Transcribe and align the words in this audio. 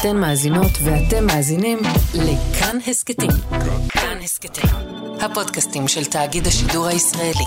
אתן 0.00 0.16
מאזינות 0.16 0.70
ואתם 0.84 1.26
מאזינים 1.26 1.78
לכאן 2.14 2.78
הסכתים. 2.86 3.30
כאן 3.88 4.18
הסכתים, 4.24 4.70
הפודקאסטים 5.20 5.88
של 5.88 6.04
תאגיד 6.04 6.46
השידור 6.46 6.86
הישראלי. 6.86 7.44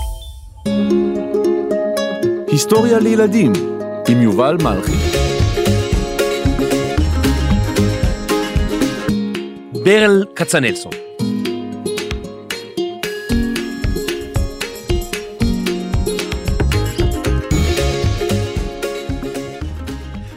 היסטוריה 2.46 2.98
לילדים 2.98 3.52
עם 4.08 4.22
יובל 4.22 4.56
מלכי. 4.62 4.92
ברל 9.72 10.24
כצנלסון. 10.36 10.92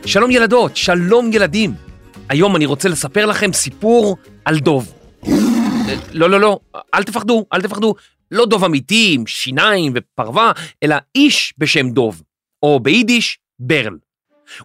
שלום 0.06 0.32
ילדות, 0.32 0.78
שלום 0.78 1.30
ילדים. 1.34 1.93
היום 2.30 2.56
אני 2.56 2.66
רוצה 2.66 2.90
לספר 2.90 3.26
לכם 3.26 3.54
סיפור 3.54 4.18
על 4.46 4.60
דוב. 4.60 4.94
לא, 6.12 6.30
לא, 6.30 6.40
לא, 6.40 6.60
אל 6.94 7.04
תפחדו, 7.04 7.46
אל 7.54 7.62
תפחדו. 7.62 7.96
לא 8.32 8.46
דוב 8.46 8.64
אמיתי 8.64 9.12
עם 9.16 9.28
שיניים 9.28 9.94
ופרווה, 9.96 10.52
אלא 10.84 10.96
איש 11.16 11.54
בשם 11.58 11.90
דוב, 11.90 12.22
או 12.64 12.80
ביידיש, 12.80 13.40
ברל. 13.60 13.98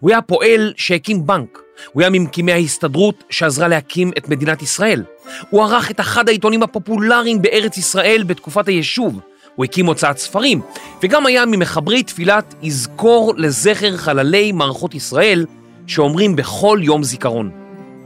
הוא 0.01 0.11
היה 0.11 0.23
פועל 0.23 0.73
שהקים 0.77 1.27
בנק. 1.27 1.59
הוא 1.93 2.03
היה 2.03 2.11
ממקימי 2.11 2.53
ההסתדרות 2.53 3.25
שעזרה 3.31 3.69
להקים 3.69 4.11
את 4.19 4.29
מדינת 4.29 4.63
ישראל. 4.63 5.05
הוא 5.51 5.63
ערך 5.63 5.91
את 5.91 6.01
אחד 6.01 6.29
העיתונים 6.29 6.63
הפופולריים 6.63 7.43
בארץ 7.43 7.77
ישראל 7.77 8.23
בתקופת 8.27 8.69
היישוב. 8.69 9.21
הוא 9.55 9.65
הקים 9.65 9.87
הוצאת 9.87 10.19
ספרים, 10.19 10.61
וגם 11.03 11.27
היה 11.27 11.47
ממחברי 11.47 12.03
תפילת 12.03 12.55
יזכור 12.63 13.35
לזכר 13.37 13.97
חללי 13.97 14.53
מערכות 14.53 14.95
ישראל, 14.95 15.47
שאומרים 15.89 16.37
בכל 16.37 16.79
יום 16.83 17.03
זיכרון. 17.03 17.51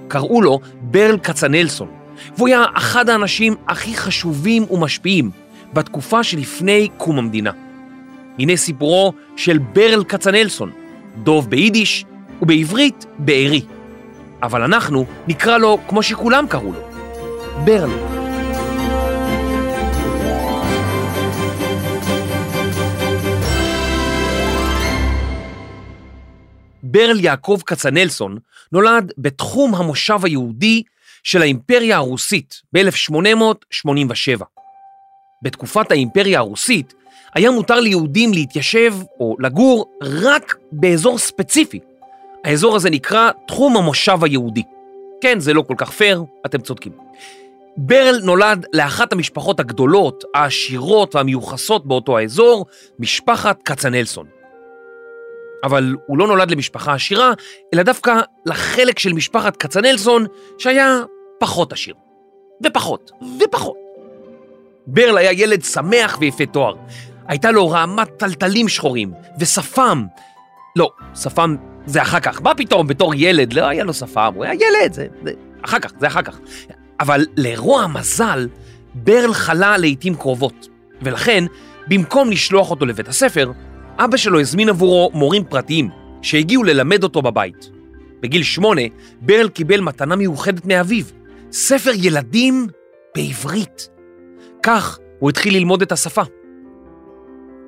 קראו 0.09 0.43
לו 0.43 0.61
ברל 0.81 1.19
כצנלסון, 1.19 1.89
והוא 2.37 2.49
היה 2.49 2.65
אחד 2.75 3.09
האנשים 3.09 3.55
הכי 3.69 3.97
חשובים 3.97 4.65
ומשפיעים 4.71 5.31
בתקופה 5.73 6.23
שלפני 6.23 6.89
קום 6.97 7.19
המדינה. 7.19 7.51
הנה 8.39 8.57
סיפורו 8.57 9.13
של 9.37 9.59
ברל 9.59 10.05
כצנלסון, 10.05 10.71
דוב 11.17 11.51
ביידיש 11.51 12.05
ובעברית 12.43 13.07
בארי. 13.19 13.63
אבל 14.43 14.63
אנחנו 14.63 15.05
נקרא 15.29 15.59
לו 15.59 15.79
כמו 15.89 16.03
שכולם 16.03 16.47
קראו 16.49 16.73
לו, 16.73 16.81
ברל. 17.65 18.22
ברל 26.93 27.21
יעקב 27.21 27.61
כצנלסון 27.67 28.39
נולד 28.73 29.13
בתחום 29.19 29.75
המושב 29.75 30.25
היהודי 30.25 30.83
של 31.23 31.43
האימפריה 31.43 31.97
הרוסית 31.97 32.63
ב-1887. 32.73 34.43
בתקופת 35.43 35.91
האימפריה 35.91 36.39
הרוסית 36.39 36.95
היה 37.35 37.51
מותר 37.51 37.81
ליהודים 37.81 38.33
להתיישב 38.33 38.95
או 39.21 39.37
לגור 39.39 39.87
רק 40.03 40.57
באזור 40.73 41.19
ספציפי. 41.19 41.81
האזור 42.45 42.77
הזה 42.77 42.91
נקרא 42.91 43.31
תחום 43.47 43.77
המושב 43.77 44.25
היהודי. 44.25 44.63
כן, 45.21 45.41
זה 45.41 45.55
לא 45.55 45.63
כל 45.63 45.75
כך 45.77 45.91
פייר, 45.91 46.25
אתם 46.47 46.61
צודקים. 46.61 46.93
ברל 47.77 48.21
נולד 48.23 48.67
לאחת 48.73 49.13
המשפחות 49.13 49.61
הגדולות, 49.61 50.25
העשירות 50.35 51.15
והמיוחסות 51.15 51.87
באותו 51.87 52.19
האזור, 52.19 52.67
משפחת 52.99 53.63
כצנלסון. 53.63 54.42
אבל 55.65 55.97
הוא 56.07 56.19
לא 56.19 56.27
נולד 56.27 56.51
למשפחה 56.51 56.95
עשירה, 56.95 57.33
אלא 57.75 57.83
דווקא 57.83 58.21
לחלק 58.47 58.99
של 58.99 59.13
משפחת 59.13 59.57
כצנלסון 59.57 60.27
שהיה 60.59 61.01
פחות 61.41 61.73
עשיר. 61.73 61.95
ופחות, 62.65 63.11
ופחות. 63.41 63.77
ברל 64.87 65.19
היה 65.19 65.33
ילד 65.33 65.65
שמח 65.65 66.17
ויפה 66.21 66.47
תואר. 66.47 66.75
הייתה 67.29 67.51
לו 67.51 67.69
רעמת 67.69 68.09
טלטלים 68.17 68.69
שחורים, 68.69 69.13
ושפם. 69.41 70.05
לא, 70.77 70.91
שפם 71.15 71.57
זה 71.87 72.03
אחר 72.03 72.21
כך. 72.21 72.43
מה 72.43 72.55
פתאום, 72.55 72.87
בתור 72.87 73.15
ילד, 73.15 73.53
לא 73.53 73.67
היה 73.67 73.85
לו 73.85 73.95
שפם, 73.95 74.33
הוא 74.35 74.45
היה 74.45 74.55
ילד, 74.55 74.93
זה, 74.93 75.07
זה 75.25 75.33
אחר 75.63 75.79
כך, 75.79 75.93
זה 76.01 76.07
אחר 76.07 76.23
כך. 76.23 76.39
אבל 77.01 77.27
לרוע 77.37 77.83
המזל, 77.83 78.49
ברל 78.95 79.35
חלה 79.35 79.79
לעיתים 79.79 80.15
קרובות, 80.15 80.69
ולכן, 81.03 81.45
במקום 81.87 82.31
לשלוח 82.31 82.71
אותו 82.71 82.87
לבית 82.87 83.09
הספר, 83.09 83.53
אבא 84.05 84.17
שלו 84.17 84.41
הזמין 84.41 84.69
עבורו 84.69 85.11
מורים 85.15 85.45
פרטיים 85.45 85.89
שהגיעו 86.23 86.65
ללמד 86.65 87.03
אותו 87.03 87.23
בבית. 87.23 87.71
בגיל 88.21 88.43
שמונה, 88.43 88.83
ברל 89.21 89.49
קיבל 89.49 89.81
מתנה 89.81 90.17
מיוחדת 90.17 90.67
מאביו, 90.67 91.05
ספר 91.53 91.91
ילדים 91.95 92.67
בעברית. 93.15 93.89
כך 94.63 94.99
הוא 95.19 95.31
התחיל 95.31 95.57
ללמוד 95.57 95.83
את 95.83 95.93
השפה. 95.93 96.23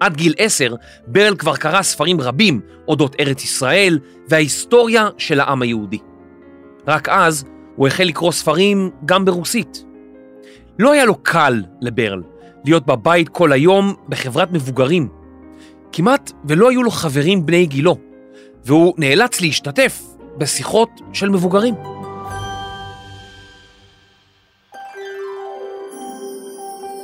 עד 0.00 0.16
גיל 0.16 0.34
עשר, 0.38 0.74
ברל 1.06 1.36
כבר 1.36 1.56
קרא 1.56 1.82
ספרים 1.82 2.20
רבים 2.20 2.60
אודות 2.88 3.16
ארץ 3.20 3.44
ישראל 3.44 3.98
וההיסטוריה 4.28 5.08
של 5.18 5.40
העם 5.40 5.62
היהודי. 5.62 5.98
רק 6.88 7.08
אז 7.08 7.44
הוא 7.76 7.86
החל 7.86 8.04
לקרוא 8.04 8.32
ספרים 8.32 8.90
גם 9.04 9.24
ברוסית. 9.24 9.84
לא 10.78 10.92
היה 10.92 11.04
לו 11.04 11.14
קל 11.14 11.62
לברל 11.80 12.22
להיות 12.64 12.86
בבית 12.86 13.28
כל 13.28 13.52
היום 13.52 13.94
בחברת 14.08 14.52
מבוגרים. 14.52 15.23
כמעט 15.96 16.32
ולא 16.44 16.70
היו 16.70 16.82
לו 16.82 16.90
חברים 16.90 17.46
בני 17.46 17.66
גילו, 17.66 17.96
והוא 18.64 18.94
נאלץ 18.98 19.40
להשתתף 19.40 20.00
בשיחות 20.38 20.88
של 21.12 21.28
מבוגרים. 21.28 21.74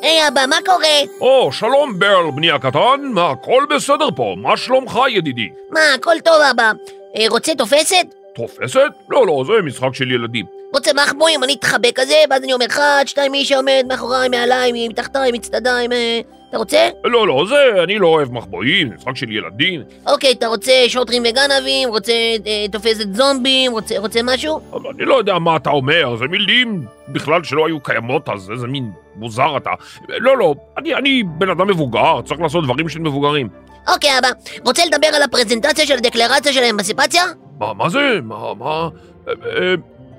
היי 0.03 0.29
אבא, 0.29 0.47
מה 0.49 0.57
קורה? 0.67 0.87
או, 1.21 1.53
שלום 1.53 1.99
ברל, 1.99 2.31
בני 2.35 2.51
הקטן, 2.51 3.01
מה, 3.15 3.31
הכל 3.31 3.65
בסדר 3.71 4.09
פה? 4.17 4.35
מה 4.39 4.57
שלומך, 4.57 4.99
ידידי? 5.09 5.49
מה, 5.71 5.81
הכל 5.95 6.17
טוב 6.25 6.41
אבא. 6.51 6.73
אה, 7.17 7.27
רוצה 7.29 7.55
תופסת? 7.55 8.07
תופסת? 8.35 8.91
לא, 9.11 9.27
לא, 9.27 9.45
זה 9.47 9.53
משחק 9.63 9.95
של 9.95 10.13
ילדים. 10.13 10.47
רוצה 10.75 10.91
מחבואים, 10.93 11.45
אני 11.45 11.55
אתחבא 11.55 11.89
כזה, 11.95 12.23
ואז 12.31 12.43
אני 12.43 12.53
אומר 12.53 12.67
אחד, 12.67 13.05
שתיים, 13.07 13.33
מי 13.33 13.45
שעומד 13.45 13.85
מאחוריי, 13.89 14.29
מעליי, 14.29 14.89
מתחתיי, 14.89 15.33
מצדדיי, 15.33 15.87
אה, 15.93 16.21
אתה 16.51 16.59
רוצה? 16.59 16.89
לא, 17.05 17.27
לא, 17.27 17.45
זה, 17.49 17.83
אני 17.83 17.99
לא 17.99 18.07
אוהב 18.07 18.33
מחבואים, 18.33 18.91
משחק 18.95 19.17
של 19.17 19.33
ילדים. 19.33 19.83
אוקיי, 20.07 20.33
אתה 20.33 20.47
רוצה 20.47 20.73
שוטרים 20.89 21.23
וגנבים, 21.29 21.89
רוצה 21.89 22.13
אה, 22.47 22.67
תופסת 22.73 23.15
זומבים, 23.15 23.73
רוצה, 23.73 23.99
רוצה 23.99 24.21
משהו? 24.23 24.61
אבל 24.73 24.91
אני 24.97 25.05
לא 25.05 25.15
יודע 25.15 25.39
מה 25.39 25.57
אתה 25.57 25.71
אומר, 25.71 26.17
זה 26.17 26.25
מילים 26.25 26.85
בכלל 27.09 27.45
שלא 27.45 27.67
היו 27.67 27.81
קיימות 27.81 28.29
אז, 28.29 28.51
איזה 28.51 28.67
מין 28.67 28.91
מוזר 29.17 29.57
אתה. 29.57 29.71
לא, 30.09 30.37
לא, 30.37 30.55
אני, 30.79 30.95
אני 30.95 31.23
בן 31.23 31.51
אדם 31.51 31.69
מבוגר, 31.69 32.21
צריך 32.25 32.41
לעשות 32.41 32.65
דברים 32.65 32.89
של 32.89 32.99
מבוגרים. 32.99 33.49
אוקיי, 33.89 34.19
אבא, 34.19 34.29
רוצה 34.65 34.83
לדבר 34.85 35.07
על 35.07 35.23
הפרזנטציה 35.23 35.87
של 35.87 35.95
הדקלרציה 35.97 36.53
של 36.53 36.63
האמנסיפציה? 36.63 37.23
מה, 37.59 37.75
מה 37.75 37.89
זה? 37.89 38.19
מה, 38.23 38.55
מה? 38.55 38.89
אה, 39.29 39.33
אה, 39.57 39.75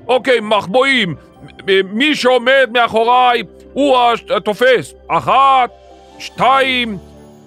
אוקיי, 0.07 0.39
מחבואים. 0.39 1.15
מי 1.85 2.15
שעומד 2.15 2.69
מאחוריי 2.73 3.43
הוא 3.73 3.97
התופס. 4.35 4.93
אחת, 5.07 5.69
שתיים, 6.21 6.97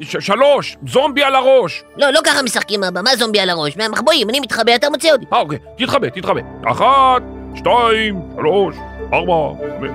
ש- 0.01 0.17
שלוש, 0.21 0.77
זומבי 0.87 1.23
על 1.23 1.35
הראש. 1.35 1.83
לא, 1.97 2.11
לא 2.11 2.21
ככה 2.25 2.43
משחקים 2.43 2.85
אבא, 2.85 3.03
מה 3.03 3.17
זומבי 3.17 3.41
על 3.41 3.51
הראש? 3.51 3.77
מהמחבואים, 3.77 4.31
אני 4.31 4.41
מתחבא, 4.41 4.75
אתה 4.75 4.91
מוצא 4.91 5.13
אותי. 5.13 5.25
אה, 5.33 5.39
אוקיי, 5.41 5.59
תתחבא, 5.79 6.09
תתחבא. 6.09 6.41
אחת, 6.67 7.23
שתיים, 7.57 8.21
שלוש, 8.37 8.77
ארבע, 9.13 9.65
חמש. 9.79 9.91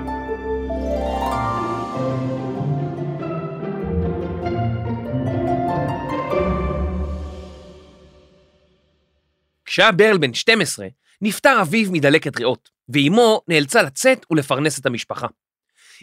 כשהיה 9.64 9.92
ברל 9.92 10.18
בן 10.18 10.34
12, 10.34 10.86
נפטר 11.22 11.58
אביו 11.62 11.92
מדלקת 11.92 12.38
ריאות, 12.38 12.68
ואימו 12.88 13.40
נאלצה 13.48 13.82
לצאת 13.82 14.26
ולפרנס 14.30 14.78
את 14.78 14.86
המשפחה. 14.86 15.26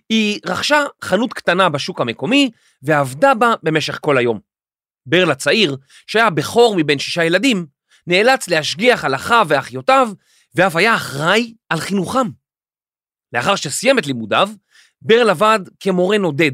היא 0.10 0.40
רכשה 0.46 0.84
חנות 1.04 1.34
קטנה 1.34 1.70
בשוק 1.70 2.02
המקומי 2.02 2.52
ועבדה 2.82 3.34
בה 3.34 3.54
במשך 3.64 3.98
כל 4.02 4.18
היום. 4.18 4.40
ברל 5.06 5.32
הצעיר, 5.32 5.78
שהיה 6.08 6.30
בכור 6.30 6.76
מבין 6.78 7.00
שישה 7.00 7.24
ילדים, 7.24 7.66
נאלץ 8.08 8.48
להשגיח 8.48 9.06
על 9.06 9.16
אחיו 9.16 9.46
ואחיותיו, 9.50 10.10
ואף 10.56 10.76
היה 10.76 10.96
אחראי 10.96 11.54
על 11.70 11.80
חינוכם. 11.80 12.28
לאחר 13.34 13.56
שסיים 13.56 14.00
את 14.00 14.08
לימודיו, 14.08 14.50
ברל 15.02 15.30
עבד 15.30 15.60
כמורה 15.80 16.18
נודד 16.18 16.52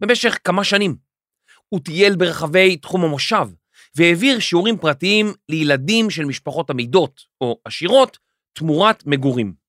במשך 0.00 0.38
כמה 0.44 0.64
שנים. 0.64 0.96
הוא 1.68 1.80
טייל 1.80 2.16
ברחבי 2.16 2.76
תחום 2.76 3.04
המושב, 3.04 3.48
והעביר 3.96 4.38
שיעורים 4.38 4.78
פרטיים 4.78 5.32
לילדים 5.48 6.10
של 6.10 6.24
משפחות 6.24 6.70
עמידות 6.70 7.20
או 7.40 7.60
עשירות 7.64 8.18
תמורת 8.52 9.06
מגורים. 9.06 9.63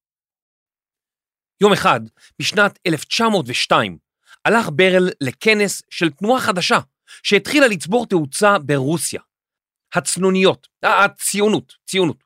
יום 1.62 1.74
אחד, 1.74 2.00
בשנת 2.40 2.80
1902, 2.88 3.98
הלך 4.46 4.70
ברל 4.74 5.10
לכנס 5.22 5.82
של 5.90 6.10
תנועה 6.10 6.42
חדשה 6.42 6.80
שהתחילה 7.24 7.68
לצבור 7.68 8.06
תאוצה 8.06 8.60
ברוסיה. 8.60 9.22
הצנוניות, 9.96 10.68
הציונות, 10.84 11.74
ציונות. 11.86 12.24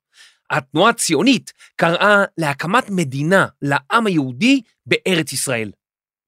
התנועה 0.50 0.90
הציונית 0.90 1.54
קראה 1.76 2.24
להקמת 2.38 2.90
מדינה 2.90 3.48
לעם 3.62 4.08
היהודי 4.08 4.62
בארץ 4.86 5.34
ישראל. 5.34 5.72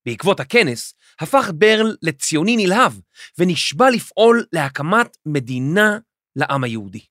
בעקבות 0.05 0.39
הכנס 0.39 0.93
הפך 1.19 1.51
ברל 1.55 1.95
לציוני 2.01 2.57
נלהב 2.57 2.93
ונשבע 3.37 3.89
לפעול 3.89 4.45
להקמת 4.53 5.17
מדינה 5.25 5.97
לעם 6.35 6.63
היהודי. 6.63 7.01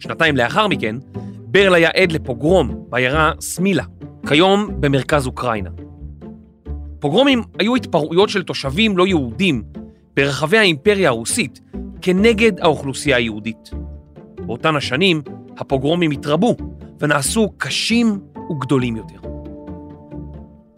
שנתיים 0.00 0.36
לאחר 0.36 0.68
מכן, 0.68 0.96
ברל 1.54 1.74
היה 1.74 1.88
עד 1.88 2.12
לפוגרום 2.12 2.84
בעיירה 2.88 3.32
סמילה, 3.40 3.84
כיום 4.26 4.68
במרכז 4.80 5.26
אוקראינה. 5.26 5.70
פוגרומים 6.98 7.42
היו 7.58 7.76
התפרעויות 7.76 8.28
של 8.28 8.42
תושבים 8.42 8.98
לא 8.98 9.06
יהודים 9.06 9.62
ברחבי 10.16 10.58
האימפריה 10.58 11.08
הרוסית 11.08 11.60
כנגד 12.02 12.60
האוכלוסייה 12.60 13.16
היהודית. 13.16 13.70
באותן 14.46 14.76
השנים 14.76 15.22
הפוגרומים 15.56 16.10
התרבו 16.10 16.56
ונעשו 17.00 17.50
קשים 17.58 18.18
וגדולים 18.50 18.96
יותר. 18.96 19.28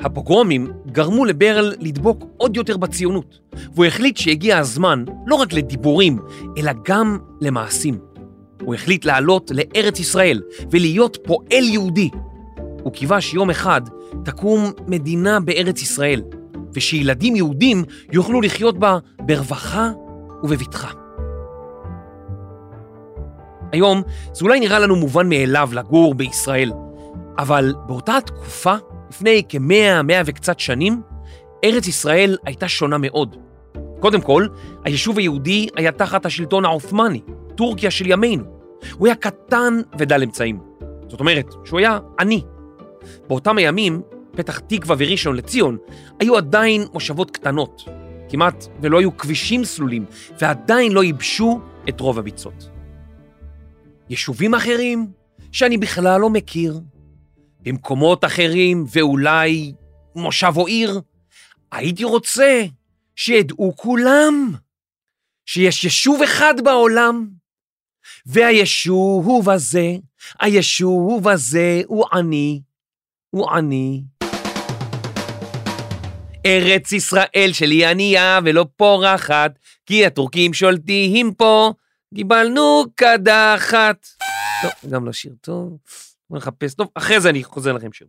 הפוגרומים 0.01 0.73
גרמו 0.87 1.25
לברל 1.25 1.75
לדבוק 1.81 2.25
עוד 2.37 2.57
יותר 2.57 2.77
בציונות, 2.77 3.39
והוא 3.75 3.85
החליט 3.85 4.17
שהגיע 4.17 4.59
הזמן 4.59 5.05
לא 5.27 5.35
רק 5.35 5.53
לדיבורים, 5.53 6.19
אלא 6.59 6.73
גם 6.89 7.19
למעשים. 7.41 8.16
הוא 8.63 8.75
החליט 8.75 9.05
לעלות 9.05 9.51
לארץ 9.55 10.01
ישראל 10.01 10.43
ולהיות 10.71 11.19
פועל 11.25 11.65
יהודי. 11.65 12.11
הוא 12.83 12.93
קיווה 12.93 13.21
שיום 13.21 13.51
אחד 13.51 13.81
תקום 14.25 14.73
מדינה 14.87 15.41
בארץ 15.41 15.83
ישראל, 15.83 16.23
ושילדים 16.75 17.37
יהודים 17.37 17.85
יוכלו 18.13 18.41
לחיות 18.41 18.79
בה 18.79 18.99
ברווחה 19.21 19.91
ובבטחה. 20.43 20.91
היום 23.73 24.03
זה 24.33 24.45
אולי 24.45 24.61
נראה 24.61 24.79
לנו 24.79 24.97
מובן 24.97 25.29
מאליו 25.29 25.69
לגור 25.73 26.15
בישראל, 26.15 26.73
אבל 27.39 27.75
באותה 27.87 28.19
תקופה, 28.27 28.75
לפני 29.11 29.43
כמאה, 29.49 30.03
מאה 30.03 30.23
וקצת 30.27 30.61
שנים, 30.61 31.03
ארץ 31.65 31.87
ישראל 31.87 32.37
הייתה 32.45 32.69
שונה 32.69 32.99
מאוד. 32.99 33.37
קודם 34.01 34.21
כל, 34.21 34.47
היישוב 34.85 35.19
היהודי 35.19 35.69
היה 35.77 35.93
תחת 35.93 36.27
השלטון 36.27 36.65
העות'מאני, 36.65 37.21
טורקיה 37.57 37.91
של 37.91 38.11
ימינו. 38.11 38.45
הוא 38.93 39.07
היה 39.07 39.17
קטן 39.17 39.81
ודל 39.99 40.23
אמצעים. 40.23 40.61
זאת 41.09 41.21
אומרת, 41.21 41.55
שהוא 41.65 41.79
היה 41.79 41.99
עני. 42.21 42.43
באותם 43.29 43.59
הימים, 43.59 44.03
פתח 44.33 44.59
תקווה 44.59 44.97
וראשון 44.99 45.37
לציון 45.37 45.77
היו 46.21 46.37
עדיין 46.37 46.85
מושבות 46.93 47.31
קטנות. 47.31 47.85
כמעט 48.29 48.67
ולא 48.81 48.99
היו 48.99 49.17
כבישים 49.17 49.65
סלולים, 49.65 50.05
ועדיין 50.41 50.93
לא 50.93 51.05
ייבשו 51.05 51.61
את 51.89 52.01
רוב 52.01 52.19
הביצות. 52.19 52.69
יישובים 54.11 54.55
אחרים 54.55 55.07
שאני 55.53 55.79
בכלל 55.79 56.21
לא 56.21 56.31
מכיר, 56.31 56.81
במקומות 57.61 58.25
אחרים 58.25 58.85
ואולי 58.93 59.73
מושב 60.17 60.53
או 60.57 60.67
עיר, 60.67 61.01
הייתי 61.73 62.05
רוצה 62.05 62.65
שידעו 63.17 63.73
כולם 63.77 64.53
שיש 65.47 65.85
יישוב 65.85 66.23
אחד 66.23 66.55
בעולם, 66.65 67.29
והיישוב 68.27 69.51
הזה, 69.51 69.97
היישוב 70.41 71.29
הזה 71.29 71.83
הוא 71.87 72.05
עני, 72.13 72.61
הוא 73.31 73.51
עני. 73.51 74.03
ארץ 76.47 76.93
ישראל 76.93 77.51
שלי 77.53 77.87
ענייה 77.87 78.41
ולא 78.45 78.67
פורחת, 78.77 79.59
כי 79.87 80.07
הטורקים 80.07 80.55
שולטים 80.55 81.35
פה, 81.35 81.73
קיבלנו 82.15 82.85
קדחת. 82.95 84.07
טוב, 84.63 84.91
גם 84.91 85.07
לא 85.07 85.13
שיר 85.13 85.33
טוב, 85.41 85.79
בוא 86.31 86.39
נחפש, 86.39 86.75
טוב, 86.75 86.89
אחרי 86.95 87.21
זה 87.21 87.31
אני 87.31 87.45
חוזר 87.45 87.73
לכם 87.73 87.93
שיר. 87.93 88.07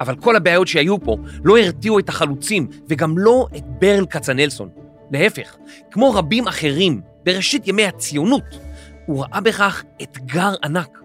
אבל 0.00 0.16
כל 0.16 0.36
הבעיות 0.36 0.68
שהיו 0.68 1.00
פה 1.00 1.16
לא 1.44 1.58
הרתיעו 1.58 1.98
את 1.98 2.08
החלוצים 2.08 2.68
וגם 2.88 3.18
לא 3.18 3.46
את 3.56 3.64
ברל 3.78 4.06
כצנלסון. 4.06 4.68
להפך, 5.12 5.56
כמו 5.90 6.14
רבים 6.14 6.48
אחרים 6.48 7.00
בראשית 7.28 7.68
ימי 7.68 7.84
הציונות, 7.84 8.58
הוא 9.06 9.22
ראה 9.22 9.40
בכך 9.40 9.84
אתגר 10.02 10.54
ענק. 10.64 10.98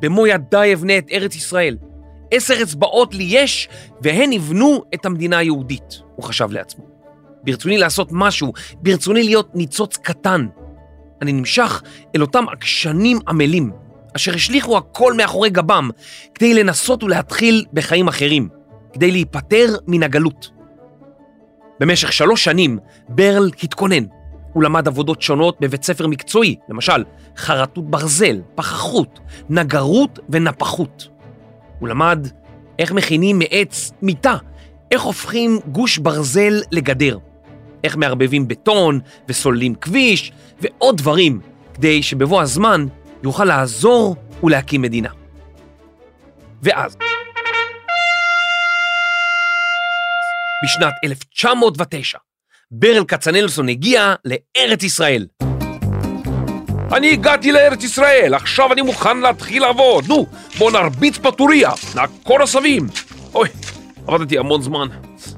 במו 0.00 0.26
ידיי 0.26 0.74
אבנה 0.74 0.98
את 0.98 1.06
ארץ 1.12 1.36
ישראל. 1.36 1.76
עשר 2.30 2.62
אצבעות 2.62 3.14
לי 3.14 3.24
יש, 3.28 3.68
והן 4.02 4.32
יבנו 4.32 4.84
את 4.94 5.06
המדינה 5.06 5.38
היהודית, 5.38 6.02
הוא 6.16 6.24
חשב 6.24 6.50
לעצמו. 6.50 6.84
ברצוני 7.42 7.78
לעשות 7.78 8.08
משהו, 8.12 8.52
ברצוני 8.74 9.22
להיות 9.22 9.54
ניצוץ 9.54 9.96
קטן. 9.96 10.46
אני 11.22 11.32
נמשך 11.32 11.82
אל 12.16 12.22
אותם 12.22 12.44
עקשנים 12.52 13.18
עמלים, 13.28 13.72
אשר 14.16 14.34
השליכו 14.34 14.76
הכל 14.76 15.14
מאחורי 15.14 15.50
גבם, 15.50 15.90
כדי 16.34 16.54
לנסות 16.54 17.02
ולהתחיל 17.02 17.64
בחיים 17.72 18.08
אחרים, 18.08 18.48
כדי 18.92 19.10
להיפטר 19.10 19.76
מן 19.86 20.02
הגלות. 20.02 20.50
במשך 21.80 22.12
שלוש 22.12 22.44
שנים 22.44 22.78
ברל 23.08 23.50
התכונן. 23.62 24.17
הוא 24.52 24.62
למד 24.62 24.88
עבודות 24.88 25.22
שונות 25.22 25.56
בבית 25.60 25.82
ספר 25.82 26.06
מקצועי, 26.06 26.56
למשל 26.68 27.04
חרטות 27.36 27.90
ברזל, 27.90 28.40
פחחות, 28.54 29.20
נגרות 29.48 30.18
ונפחות. 30.28 31.08
הוא 31.78 31.88
למד 31.88 32.28
איך 32.78 32.92
מכינים 32.92 33.38
מעץ 33.38 33.92
מיטה, 34.02 34.36
איך 34.90 35.02
הופכים 35.02 35.58
גוש 35.72 35.98
ברזל 35.98 36.60
לגדר, 36.70 37.18
איך 37.84 37.96
מערבבים 37.96 38.48
בטון 38.48 39.00
וסוללים 39.28 39.74
כביש 39.74 40.32
ועוד 40.60 40.96
דברים, 40.96 41.40
כדי 41.74 42.02
שבבוא 42.02 42.42
הזמן 42.42 42.86
יוכל 43.22 43.44
לעזור 43.44 44.16
ולהקים 44.42 44.82
מדינה. 44.82 45.08
ואז, 46.62 46.96
בשנת 50.64 50.92
1909, 51.04 52.18
ברל 52.72 53.04
כצנלסון 53.04 53.68
הגיע 53.68 54.14
לארץ 54.24 54.82
ישראל. 54.82 55.26
אני 56.92 57.12
הגעתי 57.12 57.52
לארץ 57.52 57.84
ישראל, 57.84 58.34
עכשיו 58.34 58.72
אני 58.72 58.82
מוכן 58.82 59.18
להתחיל 59.18 59.62
לעבוד. 59.62 60.04
נו, 60.08 60.26
בוא 60.58 60.70
נרביץ 60.70 61.18
פטוריה, 61.18 61.70
נעקור 61.94 62.42
עשבים. 62.42 62.86
אוי, 63.34 63.48
עבדתי 64.06 64.38
המון 64.38 64.62
זמן, 64.62 64.88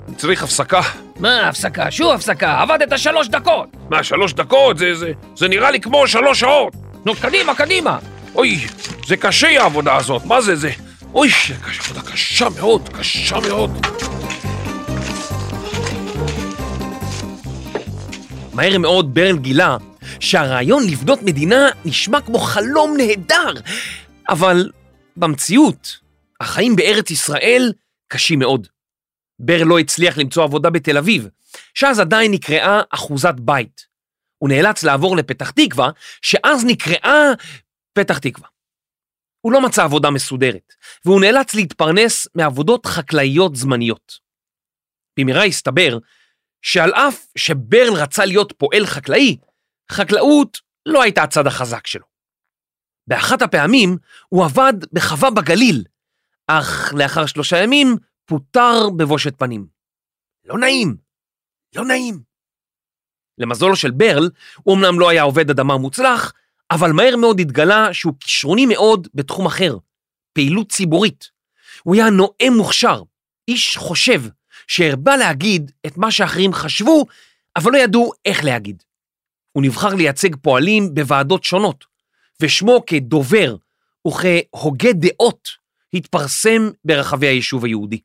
אני 0.09 0.17
צריך 0.17 0.43
הפסקה. 0.43 0.81
מה 1.17 1.49
הפסקה? 1.49 1.91
שוב 1.91 2.15
הפסקה, 2.15 2.61
עבדת 2.61 2.99
שלוש 2.99 3.29
דקות. 3.29 3.69
מה, 3.91 4.03
שלוש 4.03 4.33
דקות? 4.33 4.79
זה, 4.79 4.95
זה, 4.95 5.13
זה 5.37 5.49
נראה 5.49 5.71
לי 5.71 5.81
כמו 5.81 6.09
שלוש 6.09 6.41
שעות. 6.41 6.73
נו, 7.05 7.15
קדימה, 7.15 7.55
קדימה. 7.55 7.99
אוי, 8.35 8.59
זה 9.07 9.17
קשה 9.17 9.63
העבודה 9.63 9.97
הזאת, 9.97 10.25
מה 10.25 10.41
זה 10.41 10.57
זה? 10.57 10.71
אוי, 11.15 11.31
קשה, 11.31 11.55
עבודה 11.85 12.13
קשה 12.13 12.49
מאוד, 12.59 12.89
קשה 12.99 13.41
מאוד. 13.49 13.87
מהר 18.61 18.79
מאוד 18.79 19.15
ברל 19.15 19.39
גילה 19.39 19.77
שהרעיון 20.21 20.83
לבנות 20.91 21.23
מדינה 21.23 21.69
נשמע 21.85 22.21
כמו 22.21 22.39
חלום 22.39 22.95
נהדר, 22.97 23.53
אבל 24.29 24.71
במציאות, 25.17 25.99
החיים 26.41 26.77
בארץ 26.77 27.11
ישראל 27.11 27.73
קשים 28.09 28.39
מאוד. 28.39 28.67
ברל 29.39 29.67
לא 29.67 29.79
הצליח 29.79 30.19
למצוא 30.19 30.45
עבודה 30.45 30.71
בתל 30.71 30.99
אביב, 30.99 31.29
שאז 31.75 32.01
עדיין 32.01 32.33
נקראה 32.33 32.81
אחוזת 32.91 33.35
בית. 33.41 33.87
הוא 34.39 34.49
נאלץ 34.49 34.83
לעבור 34.83 35.17
לפתח 35.17 35.51
תקווה, 35.51 35.91
שאז 36.23 36.65
נקראה 36.65 37.33
פתח 37.93 38.19
תקווה. 38.19 38.49
הוא 39.41 39.53
לא 39.53 39.61
מצא 39.61 39.85
עבודה 39.85 40.11
מסודרת, 40.11 40.75
והוא 41.05 41.21
נאלץ 41.21 41.55
להתפרנס 41.55 42.27
מעבודות 42.35 42.87
חקלאיות 42.87 43.57
זמניות. 43.57 44.13
במהרה 45.19 45.45
הסתבר 45.45 45.99
שעל 46.63 46.93
אף 46.93 47.27
שברל 47.39 47.95
רצה 47.97 48.25
להיות 48.25 48.53
פועל 48.59 48.87
חקלאי, 48.87 49.37
חקלאות 49.93 50.59
לא 50.87 51.03
הייתה 51.03 51.23
הצד 51.23 51.47
החזק 51.47 51.87
שלו. 51.87 52.07
באחת 53.07 53.43
הפעמים 53.43 53.97
הוא 54.29 54.45
עבד 54.45 54.73
בחווה 54.93 55.31
בגליל, 55.31 55.85
אך 56.47 56.95
לאחר 56.95 57.27
שלושה 57.27 57.63
ימים 57.63 57.97
פוטר 58.25 58.91
בבושת 58.97 59.39
פנים. 59.39 59.67
לא 60.45 60.59
נעים, 60.59 60.97
לא 61.77 61.85
נעים. 61.85 62.23
למזלו 63.39 63.77
של 63.77 63.91
ברל, 63.91 64.31
הוא 64.63 64.77
אמנם 64.77 65.01
לא 65.01 65.09
היה 65.09 65.23
עובד 65.23 65.51
אדמה 65.51 65.77
מוצלח, 65.77 66.33
אבל 66.71 66.93
מהר 66.93 67.17
מאוד 67.17 67.41
התגלה 67.41 67.95
שהוא 67.95 68.15
כישרוני 68.21 68.67
מאוד 68.67 69.09
בתחום 69.15 69.47
אחר, 69.47 69.77
פעילות 70.33 70.73
ציבורית. 70.73 71.31
הוא 71.83 71.95
היה 71.95 72.11
נואם 72.11 72.53
מוכשר, 72.57 73.03
איש 73.49 73.77
חושב, 73.77 74.23
שהרבה 74.71 75.17
להגיד 75.17 75.73
את 75.87 75.97
מה 75.97 76.11
שאחרים 76.11 76.53
חשבו, 76.53 77.07
אבל 77.57 77.73
לא 77.73 77.79
ידעו 77.79 78.13
איך 78.25 78.45
להגיד. 78.45 78.83
הוא 79.53 79.63
נבחר 79.63 79.95
לייצג 79.95 80.37
פועלים 80.37 80.95
בוועדות 80.95 81.45
שונות, 81.45 81.85
ושמו 82.43 82.83
כדובר 82.87 83.57
וכהוגה 84.09 84.93
דעות 84.93 85.49
התפרסם 85.95 86.71
ברחבי 86.85 87.27
היישוב 87.27 87.65
היהודי. 87.65 88.01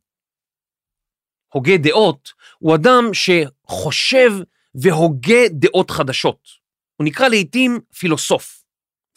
הוגה 1.54 1.78
דעות 1.78 2.30
הוא 2.60 2.76
אדם 2.76 3.04
שחושב 3.14 4.32
והוגה 4.76 5.48
דעות 5.50 5.92
חדשות. 5.92 6.48
הוא 6.96 7.06
נקרא 7.06 7.28
לעתים 7.28 7.80
פילוסוף. 7.98 8.64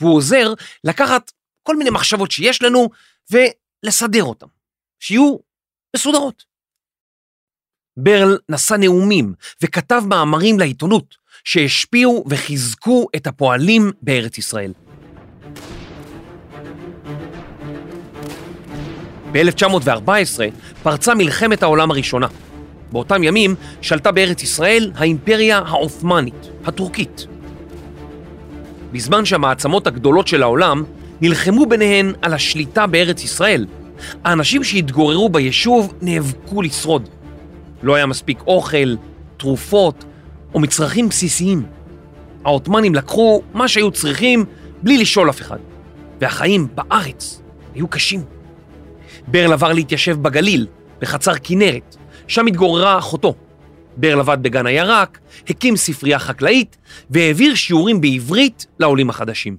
והוא 0.00 0.16
עוזר 0.16 0.52
לקחת 0.84 1.32
כל 1.62 1.76
מיני 1.76 1.90
מחשבות 1.90 2.30
שיש 2.30 2.62
לנו 2.62 2.88
ולסדר 3.30 4.24
אותן, 4.24 4.46
שיהיו 5.00 5.36
מסודרות. 5.96 6.44
ברל 8.00 8.38
נשא 8.48 8.74
נאומים 8.74 9.32
וכתב 9.62 10.02
מאמרים 10.06 10.58
לעיתונות 10.58 11.16
שהשפיעו 11.44 12.24
וחיזקו 12.26 13.06
את 13.16 13.26
הפועלים 13.26 13.92
בארץ 14.02 14.38
ישראל. 14.38 14.72
ב-1914 19.32 20.08
פרצה 20.82 21.14
מלחמת 21.14 21.62
העולם 21.62 21.90
הראשונה. 21.90 22.26
באותם 22.92 23.22
ימים 23.22 23.54
שלטה 23.80 24.12
בארץ 24.12 24.42
ישראל 24.42 24.92
האימפריה 24.94 25.58
העות'מאנית, 25.58 26.50
הטורקית. 26.64 27.26
בזמן 28.92 29.24
שהמעצמות 29.24 29.86
הגדולות 29.86 30.28
של 30.28 30.42
העולם 30.42 30.84
נלחמו 31.20 31.66
ביניהן 31.66 32.12
על 32.22 32.34
השליטה 32.34 32.86
בארץ 32.86 33.24
ישראל, 33.24 33.66
האנשים 34.24 34.64
שהתגוררו 34.64 35.28
ביישוב 35.28 35.94
נאבקו 36.02 36.62
לשרוד. 36.62 37.08
לא 37.82 37.94
היה 37.94 38.06
מספיק 38.06 38.40
אוכל, 38.46 38.96
תרופות 39.36 40.04
או 40.54 40.60
מצרכים 40.60 41.08
בסיסיים. 41.08 41.62
העות'מאנים 42.44 42.94
לקחו 42.94 43.42
מה 43.54 43.68
שהיו 43.68 43.90
צריכים 43.90 44.44
בלי 44.82 44.98
לשאול 44.98 45.30
אף 45.30 45.40
אחד, 45.40 45.58
והחיים 46.20 46.68
בארץ 46.74 47.42
היו 47.74 47.88
קשים. 47.88 48.24
ברל 49.28 49.52
עבר 49.52 49.72
להתיישב 49.72 50.16
בגליל, 50.22 50.66
בחצר 51.00 51.32
כנרת, 51.42 51.96
שם 52.26 52.46
התגוררה 52.46 52.98
אחותו. 52.98 53.34
ברל 53.96 54.20
עבד 54.20 54.38
בגן 54.42 54.66
הירק, 54.66 55.18
הקים 55.48 55.76
ספרייה 55.76 56.18
חקלאית 56.18 56.76
והעביר 57.10 57.54
שיעורים 57.54 58.00
בעברית 58.00 58.66
לעולים 58.78 59.10
החדשים. 59.10 59.56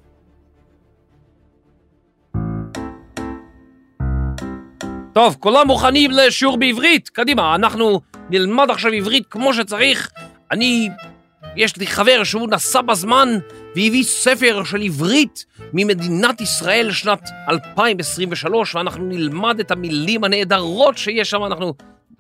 טוב, 5.13 5.38
כולם 5.39 5.67
מוכנים 5.67 6.11
לשיעור 6.11 6.57
בעברית? 6.57 7.09
קדימה, 7.09 7.55
אנחנו 7.55 8.01
נלמד 8.29 8.71
עכשיו 8.71 8.91
עברית 8.91 9.27
כמו 9.29 9.53
שצריך. 9.53 10.12
אני, 10.51 10.89
יש 11.55 11.77
לי 11.77 11.88
חבר 11.88 12.24
שהוא 12.24 12.50
נסע 12.50 12.81
בזמן 12.81 13.29
והביא 13.75 14.03
ספר 14.03 14.63
של 14.63 14.81
עברית 14.81 15.45
ממדינת 15.74 16.41
ישראל 16.41 16.91
שנת 16.91 17.29
2023, 17.50 18.75
ואנחנו 18.75 19.03
נלמד 19.03 19.59
את 19.59 19.71
המילים 19.71 20.24
הנהדרות 20.24 20.98
שיש 20.98 21.29
שם, 21.29 21.43
אנחנו... 21.45 21.74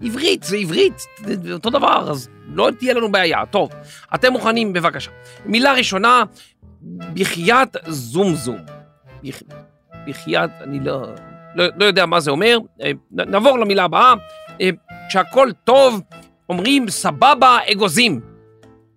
עברית 0.03 0.43
זה 0.43 0.57
עברית, 0.57 0.93
זה 1.17 1.53
אותו 1.53 1.69
דבר, 1.69 2.11
אז 2.11 2.29
לא 2.53 2.69
תהיה 2.79 2.93
לנו 2.93 3.11
בעיה. 3.11 3.45
טוב, 3.51 3.69
אתם 4.15 4.31
מוכנים 4.31 4.73
בבקשה. 4.73 5.11
מילה 5.45 5.73
ראשונה, 5.73 6.23
בחייאת 7.13 7.77
זומזום. 7.87 8.57
בח... 9.23 9.41
בחייאת, 10.07 10.49
אני 10.61 10.79
לא, 10.79 11.07
לא, 11.55 11.65
לא 11.75 11.85
יודע 11.85 12.05
מה 12.05 12.19
זה 12.19 12.31
אומר. 12.31 12.57
אה, 12.81 12.91
נעבור 13.11 13.59
למילה 13.59 13.83
הבאה. 13.83 14.13
כשהכול 15.09 15.51
טוב, 15.63 16.01
אומרים 16.49 16.89
סבבה 16.89 17.57
אגוזים. 17.71 18.21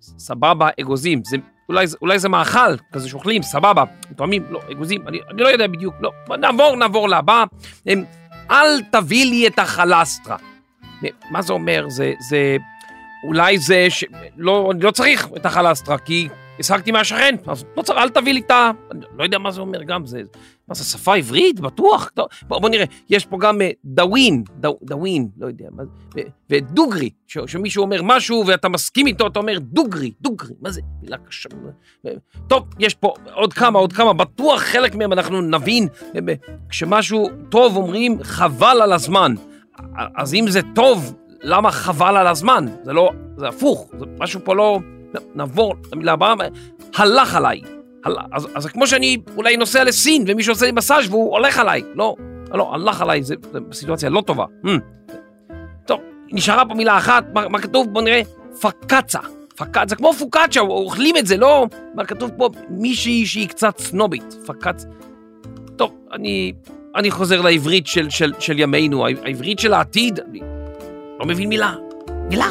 סבבה 0.01 0.69
אגוזים, 0.81 1.23
זה, 1.25 1.37
אולי, 1.69 1.87
אולי 2.03 2.19
זה 2.19 2.29
מאכל, 2.29 2.77
כזה 2.93 3.09
שאוכלים, 3.09 3.43
סבבה. 3.43 3.85
טועמים, 4.17 4.45
לא, 4.51 4.61
אגוזים, 4.73 5.09
אני, 5.09 5.19
אני 5.31 5.43
לא 5.43 5.49
יודע 5.49 5.67
בדיוק, 5.67 5.95
לא. 6.01 6.37
נעבור, 6.37 6.77
נעבור 6.77 7.09
לבא. 7.09 7.45
אל 8.51 8.83
תביא 8.93 9.27
לי 9.27 9.47
את 9.47 9.59
החלסטרה. 9.59 10.37
מה 11.31 11.43
זה 11.43 11.53
אומר? 11.53 11.89
זה, 11.89 12.13
זה, 12.29 12.57
אולי 13.25 13.59
זה 13.59 13.87
ש... 13.89 14.05
לא, 14.37 14.69
אני 14.73 14.81
לא 14.81 14.91
צריך 14.91 15.29
את 15.37 15.47
החלסטרה, 15.47 15.99
כי 15.99 16.29
השחקתי 16.59 16.93
מהשכן, 16.93 17.35
אז 17.47 17.65
לא 17.77 17.83
צריך, 17.83 17.99
אל 17.99 18.09
תביא 18.09 18.33
לי 18.33 18.41
את 18.41 18.51
ה... 18.51 18.71
לא 19.19 19.25
יודע 19.25 19.39
מה 19.39 19.51
זה 19.51 19.61
אומר 19.61 19.83
גם, 19.83 20.07
זה... 20.07 20.23
מה 20.69 20.75
זה, 20.75 20.85
שפה 20.85 21.17
עברית? 21.17 21.61
בטוח? 21.61 22.11
בוא, 22.49 22.59
בוא 22.61 22.69
נראה, 22.69 22.85
יש 23.11 23.27
פה 23.27 23.39
גם 23.41 23.61
uh, 23.61 23.65
דאווין, 23.85 24.45
דאווין, 24.83 25.29
לא 25.39 25.47
יודע, 25.47 25.67
מה 25.71 25.83
זה, 26.15 26.23
ודוגרי, 26.51 27.11
ש, 27.27 27.39
שמישהו 27.47 27.83
אומר 27.83 28.01
משהו 28.03 28.45
ואתה 28.47 28.69
מסכים 28.69 29.07
איתו, 29.07 29.27
אתה 29.27 29.39
אומר 29.39 29.59
דוגרי, 29.59 30.13
דוגרי, 30.21 30.55
מה 30.61 30.71
זה? 30.71 30.81
מילה 31.03 31.17
קשה. 31.19 31.49
טוב, 32.49 32.65
יש 32.79 32.95
פה 32.95 33.15
עוד 33.35 33.53
כמה, 33.53 33.79
עוד 33.79 33.93
כמה, 33.93 34.13
בטוח 34.13 34.61
חלק 34.61 34.95
מהם 34.95 35.13
אנחנו 35.13 35.41
נבין, 35.41 35.89
כשמשהו 36.69 37.31
טוב 37.49 37.77
אומרים 37.77 38.19
חבל 38.23 38.81
על 38.83 38.93
הזמן. 38.93 39.35
אז 40.17 40.35
אם 40.35 40.45
זה 40.49 40.61
טוב, 40.75 41.15
למה 41.43 41.71
חבל 41.71 42.17
על 42.17 42.27
הזמן? 42.27 42.67
זה 42.83 42.93
לא, 42.93 43.11
זה 43.37 43.49
הפוך, 43.49 43.89
זה 43.99 44.05
משהו 44.19 44.41
פה 44.45 44.55
לא... 44.55 44.81
נעבור 45.35 45.75
למילה 45.93 46.13
הבאה, 46.13 46.35
הלך 46.97 47.35
עליי. 47.35 47.61
אז, 48.33 48.49
אז 48.55 48.67
כמו 48.67 48.87
שאני 48.87 49.17
אולי 49.37 49.57
נוסע 49.57 49.85
לסין 49.85 50.25
ומישהו 50.27 50.53
עושה 50.53 50.67
לי 50.67 50.73
מסאז' 50.73 51.09
והוא 51.09 51.33
הולך 51.33 51.59
עליי. 51.59 51.83
לא, 51.95 52.17
לא, 52.53 52.75
הלך 52.75 53.01
עליי, 53.01 53.23
זו 53.23 53.35
סיטואציה 53.73 54.11
לא 54.11 54.21
טובה. 54.21 54.45
Hmm. 54.65 54.69
טוב, 55.87 56.01
נשארה 56.33 56.65
פה 56.69 56.75
מילה 56.75 56.99
אחת, 56.99 57.25
מה, 57.35 57.49
מה 57.49 57.59
כתוב? 57.59 57.89
בוא 57.93 58.03
נראה, 58.03 58.23
פקצה. 58.61 59.19
פקצה, 59.57 59.85
זה 59.89 59.97
כמו 59.97 60.13
פוקצ'ה, 60.13 60.61
אוכלים 60.61 61.17
את 61.17 61.27
זה, 61.27 61.37
לא? 61.37 61.67
מה 61.95 62.05
כתוב 62.05 62.31
פה? 62.37 62.49
מישהי 62.71 63.27
שהיא 63.27 63.49
קצת 63.49 63.79
סנובית, 63.79 64.35
פקצה. 64.47 64.89
טוב, 65.77 65.95
אני 66.13 66.53
אני 66.95 67.11
חוזר 67.11 67.41
לעברית 67.41 67.87
של, 67.87 68.11
של, 68.11 68.33
של 68.39 68.59
ימינו, 68.59 69.07
העברית 69.07 69.59
של 69.59 69.73
העתיד, 69.75 70.21
אני 70.21 70.41
לא 71.21 71.27
מבין 71.27 71.49
מילה. 71.49 71.75
מילה. 72.31 72.49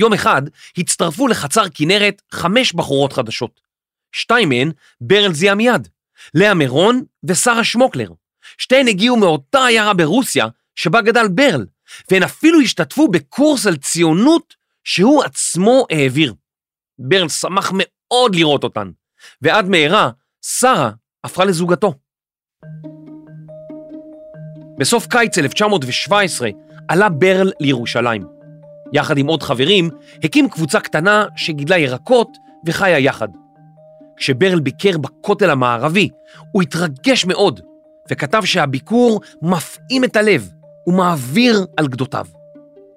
יום 0.00 0.12
אחד 0.12 0.42
הצטרפו 0.78 1.28
לחצר 1.28 1.64
כנרת 1.74 2.22
חמש 2.32 2.72
בחורות 2.72 3.12
חדשות. 3.12 3.60
שתיים 4.12 4.48
מהן 4.48 4.72
ברל 5.00 5.32
זיהה 5.32 5.54
מיד, 5.54 5.88
לאה 6.34 6.54
מירון 6.54 7.02
ושרה 7.24 7.64
שמוקלר. 7.64 8.08
שתיהן 8.58 8.88
הגיעו 8.88 9.16
מאותה 9.16 9.66
עיירה 9.66 9.94
ברוסיה 9.94 10.46
שבה 10.74 11.00
גדל 11.00 11.28
ברל, 11.28 11.66
והן 12.10 12.22
אפילו 12.22 12.60
השתתפו 12.60 13.08
בקורס 13.08 13.66
על 13.66 13.76
ציונות 13.76 14.54
שהוא 14.84 15.24
עצמו 15.24 15.86
העביר. 15.90 16.34
ברל 16.98 17.28
שמח 17.28 17.72
מאוד 17.74 18.34
לראות 18.34 18.64
אותן, 18.64 18.90
ועד 19.42 19.68
מהרה 19.68 20.10
שרה 20.42 20.90
הפכה 21.24 21.44
לזוגתו. 21.44 21.94
בסוף 24.78 25.06
קיץ 25.06 25.38
1917 25.38 26.48
עלה 26.88 27.08
ברל 27.08 27.52
לירושלים. 27.60 28.39
יחד 28.92 29.18
עם 29.18 29.26
עוד 29.26 29.42
חברים, 29.42 29.90
הקים 30.24 30.48
קבוצה 30.48 30.80
קטנה 30.80 31.24
שגידלה 31.36 31.78
ירקות 31.78 32.28
וחיה 32.66 32.98
יחד. 32.98 33.28
כשברל 34.16 34.60
ביקר 34.60 34.98
בכותל 34.98 35.50
המערבי, 35.50 36.08
הוא 36.52 36.62
התרגש 36.62 37.24
מאוד, 37.24 37.60
וכתב 38.10 38.42
שהביקור 38.44 39.20
מפעים 39.42 40.04
את 40.04 40.16
הלב, 40.16 40.50
ומעביר 40.86 41.66
על 41.76 41.86
גדותיו. 41.86 42.26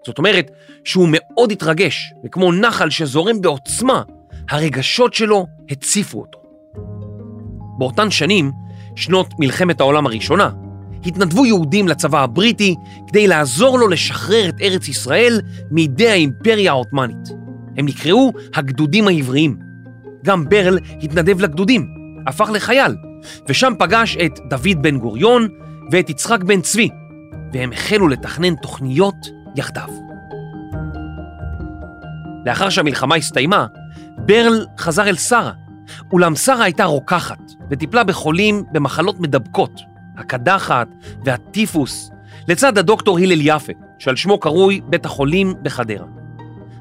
זאת 0.05 0.17
אומרת 0.17 0.51
שהוא 0.83 1.07
מאוד 1.11 1.51
התרגש, 1.51 2.13
וכמו 2.25 2.51
נחל 2.51 2.89
שזורם 2.89 3.41
בעוצמה, 3.41 4.03
הרגשות 4.49 5.13
שלו 5.13 5.47
הציפו 5.69 6.19
אותו. 6.19 6.39
באותן 7.77 8.11
שנים, 8.11 8.51
שנות 8.95 9.33
מלחמת 9.39 9.79
העולם 9.79 10.05
הראשונה, 10.05 10.49
התנדבו 11.05 11.45
יהודים 11.45 11.87
לצבא 11.87 12.23
הבריטי 12.23 12.75
כדי 13.07 13.27
לעזור 13.27 13.79
לו 13.79 13.87
לשחרר 13.87 14.49
את 14.49 14.61
ארץ 14.61 14.87
ישראל 14.87 15.41
מידי 15.71 16.09
האימפריה 16.09 16.71
העות'מאנית. 16.71 17.29
הם 17.77 17.85
נקראו 17.85 18.33
הגדודים 18.55 19.07
העבריים. 19.07 19.57
גם 20.25 20.49
ברל 20.49 20.79
התנדב 21.01 21.41
לגדודים, 21.41 21.87
הפך 22.27 22.49
לחייל, 22.53 22.95
ושם 23.49 23.73
פגש 23.79 24.17
את 24.17 24.39
דוד 24.49 24.81
בן 24.81 24.99
גוריון 24.99 25.47
ואת 25.91 26.09
יצחק 26.09 26.43
בן 26.43 26.61
צבי, 26.61 26.89
והם 27.53 27.73
החלו 27.73 28.07
לתכנן 28.07 28.55
תוכניות 28.55 29.15
יחדיו. 29.55 29.89
לאחר 32.45 32.69
שהמלחמה 32.69 33.15
הסתיימה, 33.15 33.65
ברל 34.17 34.65
חזר 34.77 35.09
אל 35.09 35.15
שרה, 35.15 35.51
אולם 36.11 36.35
שרה 36.35 36.63
הייתה 36.63 36.85
רוקחת 36.85 37.39
וטיפלה 37.71 38.03
בחולים 38.03 38.63
במחלות 38.71 39.19
מדבקות, 39.19 39.81
הקדחת 40.17 40.87
והטיפוס, 41.25 42.11
לצד 42.47 42.77
הדוקטור 42.77 43.17
הלל 43.17 43.41
יפה, 43.41 43.73
שעל 43.99 44.15
שמו 44.15 44.39
קרוי 44.39 44.81
בית 44.89 45.05
החולים 45.05 45.53
בחדרה. 45.61 46.05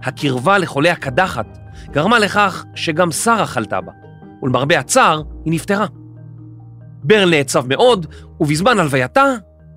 הקרבה 0.02 0.58
לחולי 0.58 0.90
הקדחת 0.90 1.58
גרמה 1.90 2.18
לכך 2.18 2.64
שגם 2.74 3.12
שרה 3.12 3.46
חלתה 3.46 3.80
בה, 3.80 3.92
ולמרבה 4.42 4.78
הצער 4.78 5.22
היא 5.44 5.52
נפטרה. 5.52 5.86
ברל 7.04 7.30
נעצב 7.30 7.66
מאוד, 7.66 8.06
ובזמן 8.40 8.78
הלווייתה 8.78 9.24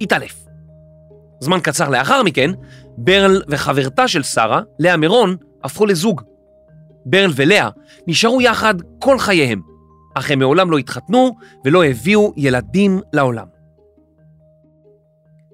התעלף. 0.02 0.46
זמן 1.40 1.60
קצר 1.60 1.90
לאחר 1.90 2.24
מכן, 2.24 2.52
ברל 2.98 3.42
וחברתה 3.48 4.08
של 4.08 4.24
שרה, 4.24 4.62
לאה 4.80 4.98
מירון, 4.98 5.36
הפכו 5.64 5.86
לזוג. 5.86 6.22
ברל 7.06 7.32
ולאה 7.36 7.70
נשארו 8.08 8.42
יחד 8.42 8.76
כל 9.00 9.20
חייהם, 9.20 9.62
אך 10.16 10.32
הם 10.32 10.40
מעולם 10.40 10.72
לא 10.72 10.78
התחתנו 10.78 11.38
ולא 11.66 11.86
הביאו 11.86 12.34
ילדים 12.38 13.00
לעולם. 13.14 13.48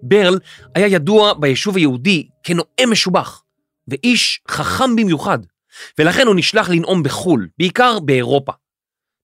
ברל 0.04 0.40
היה 0.76 0.88
ידוע 0.88 1.34
ביישוב 1.34 1.76
היהודי 1.76 2.28
כנואם 2.44 2.92
משובח, 2.92 3.44
ואיש 3.88 4.42
חכם 4.48 4.96
במיוחד, 4.96 5.40
ולכן 6.00 6.28
הוא 6.28 6.36
נשלח 6.36 6.70
לנאום 6.70 7.04
בחו"ל, 7.04 7.48
בעיקר 7.58 8.00
באירופה. 8.00 8.52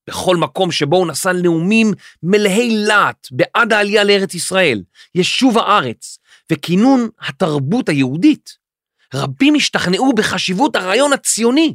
בכל 0.08 0.36
מקום 0.36 0.72
שבו 0.72 0.96
הוא 0.96 1.06
נשא 1.06 1.28
נאומים 1.28 1.92
מלאי 2.22 2.70
להט 2.70 3.28
בעד 3.30 3.72
העלייה 3.72 4.04
לארץ 4.04 4.34
ישראל, 4.34 4.82
יישוב 5.14 5.58
הארץ 5.58 6.18
וכינון 6.52 7.08
התרבות 7.20 7.88
היהודית, 7.88 8.58
רבים 9.14 9.54
השתכנעו 9.54 10.12
בחשיבות 10.12 10.76
הרעיון 10.76 11.12
הציוני, 11.12 11.74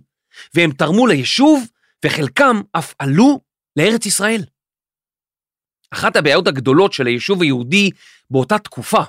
והם 0.54 0.72
תרמו 0.72 1.08
ליישוב, 1.08 1.68
וחלקם 2.06 2.62
אף 2.72 2.94
עלו 3.00 3.40
לארץ 3.78 4.06
ישראל. 4.06 4.44
אחת 5.94 6.16
הבעיות 6.16 6.48
הגדולות 6.48 6.94
של 6.94 7.08
היישוב 7.08 7.42
היהודי 7.42 7.90
באותה 8.30 8.60
תקופה 8.60 9.02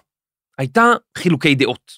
הייתה 0.58 0.82
חילוקי 1.18 1.54
דעות. 1.54 1.92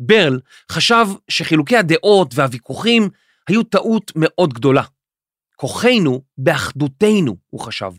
ברל 0.00 0.40
חשב 0.72 1.06
שחילוקי 1.28 1.76
הדעות 1.76 2.34
והוויכוחים 2.34 3.08
היו 3.48 3.62
טעות 3.62 4.12
מאוד 4.16 4.52
גדולה. 4.52 4.82
כוחנו 5.56 6.22
באחדותנו, 6.38 7.36
הוא 7.50 7.60
חשב. 7.60 7.92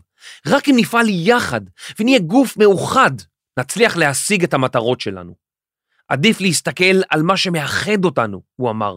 רק 0.46 0.68
אם 0.68 0.74
נפעל 0.76 1.06
יחד 1.08 1.60
ונהיה 1.98 2.18
גוף 2.18 2.56
מאוחד, 2.56 3.10
נצליח 3.58 3.96
להשיג 3.96 4.44
את 4.44 4.54
המטרות 4.54 5.00
שלנו. 5.00 5.34
עדיף 6.08 6.40
להסתכל 6.40 7.00
על 7.10 7.22
מה 7.22 7.36
שמאחד 7.36 8.04
אותנו, 8.04 8.42
הוא 8.56 8.70
אמר, 8.70 8.96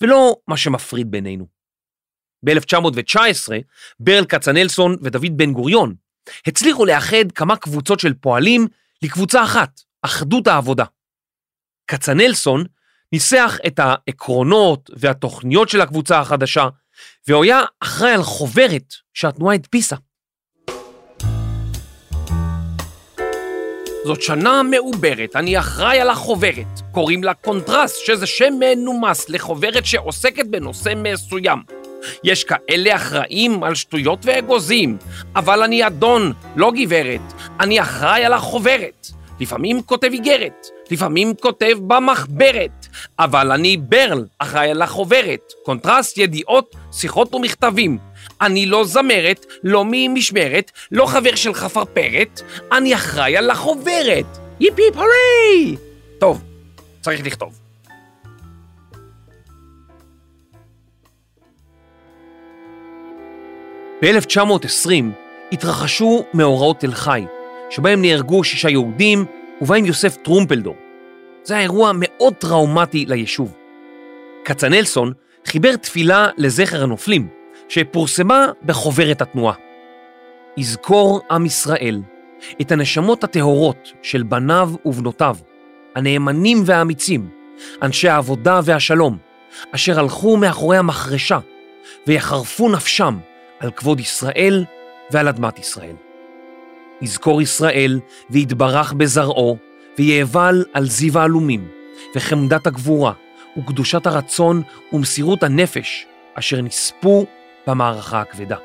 ולא 0.00 0.36
מה 0.48 0.56
שמפריד 0.56 1.10
בינינו. 1.10 1.55
ב-1919, 2.46 3.48
ברל 4.00 4.24
כצנלסון 4.24 4.96
ודוד 5.02 5.36
בן 5.36 5.52
גוריון 5.52 5.94
הצליחו 6.46 6.84
לאחד 6.84 7.32
כמה 7.34 7.56
קבוצות 7.56 8.00
של 8.00 8.14
פועלים 8.14 8.66
לקבוצה 9.02 9.44
אחת, 9.44 9.80
אחדות 10.02 10.46
העבודה. 10.46 10.84
כצנלסון 11.86 12.64
ניסח 13.12 13.58
את 13.66 13.78
העקרונות 13.78 14.90
והתוכניות 14.96 15.68
של 15.68 15.80
הקבוצה 15.80 16.18
החדשה, 16.20 16.68
והוא 17.28 17.44
היה 17.44 17.62
אחראי 17.80 18.12
על 18.12 18.22
חוברת 18.22 18.94
שהתנועה 19.14 19.54
הדפיסה. 19.54 19.96
זאת 24.04 24.22
שנה 24.22 24.62
מעוברת, 24.62 25.36
אני 25.36 25.58
אחראי 25.58 26.00
על 26.00 26.10
החוברת. 26.10 26.80
קוראים 26.92 27.24
לה 27.24 27.34
קונטרס, 27.34 27.96
שזה 28.06 28.26
שם 28.26 28.54
מנומס 28.60 29.28
לחוברת 29.28 29.86
שעוסקת 29.86 30.46
בנושא 30.46 30.92
מסוים. 30.96 31.85
יש 32.24 32.44
כאלה 32.44 32.96
אחראים 32.96 33.62
על 33.62 33.74
שטויות 33.74 34.18
ואגוזים, 34.22 34.96
אבל 35.36 35.62
אני 35.62 35.86
אדון, 35.86 36.32
לא 36.56 36.72
גברת. 36.76 37.20
אני 37.60 37.80
אחראי 37.80 38.24
על 38.24 38.32
החוברת. 38.32 39.06
לפעמים 39.40 39.82
כותב 39.82 40.10
איגרת, 40.12 40.66
לפעמים 40.90 41.34
כותב 41.40 41.78
במחברת, 41.80 42.86
אבל 43.18 43.52
אני 43.52 43.76
ברל, 43.76 44.24
אחראי 44.38 44.70
על 44.70 44.82
החוברת, 44.82 45.52
קונטרס, 45.64 46.18
ידיעות, 46.18 46.74
שיחות 46.92 47.34
ומכתבים. 47.34 47.98
אני 48.40 48.66
לא 48.66 48.84
זמרת, 48.84 49.46
לא 49.64 49.84
ממשמרת, 49.86 50.70
לא 50.92 51.06
חבר 51.06 51.34
של 51.34 51.54
חפרפרת, 51.54 52.42
אני 52.72 52.94
אחראי 52.94 53.36
על 53.36 53.50
החוברת. 53.50 54.38
היפ 54.60 54.74
הורי! 54.94 55.76
טוב, 56.18 56.42
צריך 57.00 57.26
לכתוב. 57.26 57.65
ב-1920 64.02 64.90
התרחשו 65.52 66.24
מאורעות 66.34 66.80
תל 66.80 66.92
חי, 66.92 67.24
שבהם 67.70 68.02
נהרגו 68.02 68.44
שישה 68.44 68.70
יהודים 68.70 69.24
ובהם 69.60 69.84
יוסף 69.84 70.16
טרומפלדור. 70.16 70.76
זה 71.42 71.54
היה 71.54 71.62
אירוע 71.62 71.92
מאוד 71.94 72.34
טראומטי 72.34 73.04
ליישוב. 73.08 73.56
כצנלסון 74.44 75.12
חיבר 75.46 75.76
תפילה 75.76 76.28
לזכר 76.36 76.82
הנופלים, 76.82 77.28
שפורסמה 77.68 78.46
בחוברת 78.64 79.22
התנועה. 79.22 79.54
יזכור 80.56 81.20
עם 81.30 81.46
ישראל 81.46 82.00
את 82.60 82.72
הנשמות 82.72 83.24
הטהורות 83.24 83.92
של 84.02 84.22
בניו 84.22 84.70
ובנותיו, 84.84 85.36
הנאמנים 85.94 86.62
והאמיצים, 86.66 87.28
אנשי 87.82 88.08
העבודה 88.08 88.60
והשלום, 88.64 89.16
אשר 89.72 90.00
הלכו 90.00 90.36
מאחורי 90.36 90.76
המחרשה 90.76 91.38
ויחרפו 92.06 92.68
נפשם 92.68 93.18
על 93.60 93.70
כבוד 93.70 94.00
ישראל 94.00 94.64
ועל 95.10 95.28
אדמת 95.28 95.58
ישראל. 95.58 95.96
יזכור 97.02 97.42
ישראל 97.42 98.00
ויתברך 98.30 98.92
בזרעו, 98.92 99.56
ויאבל 99.98 100.64
על 100.72 100.86
זיו 100.86 101.18
העלומים, 101.18 101.68
וחמדת 102.14 102.66
הגבורה, 102.66 103.12
וקדושת 103.58 104.06
הרצון 104.06 104.62
ומסירות 104.92 105.42
הנפש, 105.42 106.06
אשר 106.34 106.60
נספו 106.60 107.26
במערכה 107.66 108.20
הכבדה. 108.20 108.56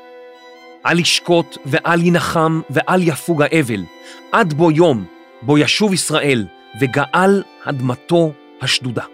אל 0.86 0.98
ישקוט 0.98 1.58
ואל 1.66 2.02
ינחם 2.06 2.60
ואל 2.70 3.08
יפוג 3.08 3.42
האבל, 3.42 3.84
עד 4.32 4.52
בו 4.52 4.70
יום 4.70 5.04
בו 5.42 5.58
ישוב 5.58 5.92
ישראל 5.92 6.46
וגאל 6.80 7.42
אדמתו 7.64 8.32
השדודה. 8.60 9.04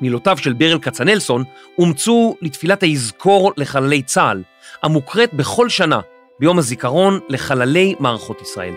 מילותיו 0.00 0.36
של 0.36 0.52
ברל 0.52 0.78
כצנלסון 0.78 1.44
אומצו 1.78 2.36
לתפילת 2.42 2.82
היזכור 2.82 3.52
לחללי 3.56 4.02
צה"ל, 4.02 4.42
המוקראת 4.82 5.34
בכל 5.34 5.68
שנה 5.68 6.00
ביום 6.40 6.58
הזיכרון 6.58 7.20
לחללי 7.28 7.94
מערכות 8.00 8.42
ישראל. 8.42 8.74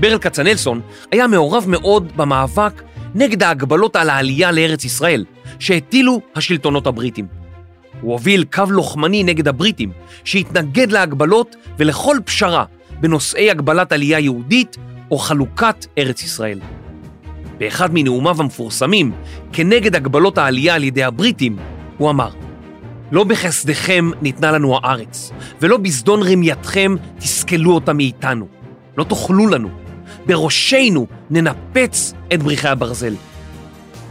ברל 0.00 0.18
כצנלסון 0.18 0.80
היה 1.12 1.26
מעורב 1.26 1.64
מאוד 1.68 2.16
במאבק 2.16 2.82
נגד 3.14 3.42
ההגבלות 3.42 3.96
על 3.96 4.10
העלייה 4.10 4.52
לארץ 4.52 4.84
ישראל, 4.84 5.24
שהטילו 5.58 6.20
השלטונות 6.34 6.86
הבריטים. 6.86 7.26
הוא 8.00 8.12
הוביל 8.12 8.44
קו 8.44 8.64
לוחמני 8.70 9.22
נגד 9.22 9.48
הבריטים, 9.48 9.92
שהתנגד 10.24 10.92
להגבלות 10.92 11.56
ולכל 11.78 12.16
פשרה 12.24 12.64
בנושאי 13.00 13.50
הגבלת 13.50 13.92
עלייה 13.92 14.18
יהודית 14.18 14.76
או 15.10 15.18
חלוקת 15.18 15.86
ארץ 15.98 16.22
ישראל. 16.22 16.60
באחד 17.58 17.90
מנאומיו 17.92 18.40
המפורסמים, 18.40 19.12
כנגד 19.52 19.96
הגבלות 19.96 20.38
העלייה 20.38 20.74
על 20.74 20.84
ידי 20.84 21.04
הבריטים, 21.04 21.56
הוא 21.98 22.10
אמר, 22.10 22.30
לא 23.12 23.24
בחסדכם 23.24 24.10
ניתנה 24.22 24.52
לנו 24.52 24.76
הארץ, 24.76 25.32
ולא 25.60 25.76
בזדון 25.76 26.22
רמייתכם 26.22 26.94
תסכלו 27.18 27.72
אותה 27.74 27.92
מאיתנו. 27.92 28.46
לא 28.96 29.04
תאכלו 29.04 29.46
לנו. 29.46 29.68
בראשנו 30.26 31.06
ננפץ 31.30 32.14
את 32.34 32.42
בריחי 32.42 32.68
הברזל. 32.68 33.14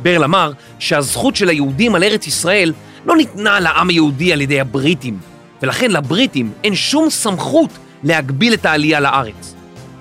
ברל 0.06 0.24
אמר 0.24 0.52
שהזכות 0.80 1.36
של 1.36 1.50
היהודים 1.50 1.96
על 1.96 2.04
ארץ 2.04 2.28
ישראל 2.28 2.74
לא 3.06 3.16
ניתנה 3.16 3.60
לעם 3.60 3.90
היהודי 3.90 4.34
על 4.34 4.42
ידי 4.42 4.60
הבריטים, 4.60 5.20
ולכן 5.62 5.92
לבריטים 5.92 6.52
אין 6.64 6.76
שום 6.76 7.10
סמכות 7.10 7.70
להגביל 8.04 8.54
את 8.54 8.66
העלייה 8.66 9.00
לארץ. 9.00 9.56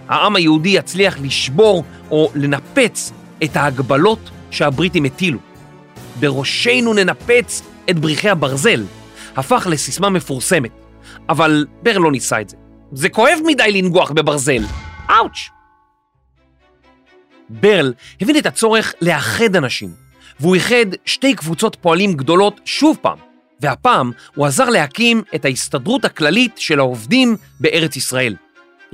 העם 0.08 0.36
היהודי 0.36 0.68
יצליח 0.68 1.18
לשבור 1.22 1.84
או 2.10 2.30
לנפץ 2.34 3.12
את 3.44 3.56
ההגבלות 3.56 4.30
שהבריטים 4.50 5.04
הטילו. 5.04 5.38
בראשנו 6.20 6.94
ננפץ 6.94 7.62
את 7.90 7.98
בריחי 7.98 8.28
הברזל, 8.28 8.82
הפך 9.36 9.66
לסיסמה 9.70 10.10
מפורסמת, 10.10 10.70
אבל 11.28 11.66
ברל 11.82 12.02
לא 12.02 12.12
ניסה 12.12 12.40
את 12.40 12.48
זה. 12.48 12.56
זה 12.92 13.08
כואב 13.08 13.38
מדי 13.46 13.72
לנגוח 13.72 14.10
בברזל. 14.10 14.62
אאוץ'. 15.10 15.53
ברל 17.50 17.92
הבין 18.20 18.38
את 18.38 18.46
הצורך 18.46 18.94
לאחד 19.00 19.56
אנשים, 19.56 19.90
והוא 20.40 20.54
איחד 20.54 20.86
שתי 21.04 21.34
קבוצות 21.34 21.76
פועלים 21.80 22.12
גדולות 22.12 22.60
שוב 22.64 22.98
פעם, 23.02 23.18
והפעם 23.60 24.12
הוא 24.34 24.46
עזר 24.46 24.70
להקים 24.70 25.22
את 25.34 25.44
ההסתדרות 25.44 26.04
הכללית 26.04 26.58
של 26.58 26.78
העובדים 26.78 27.36
בארץ 27.60 27.96
ישראל, 27.96 28.36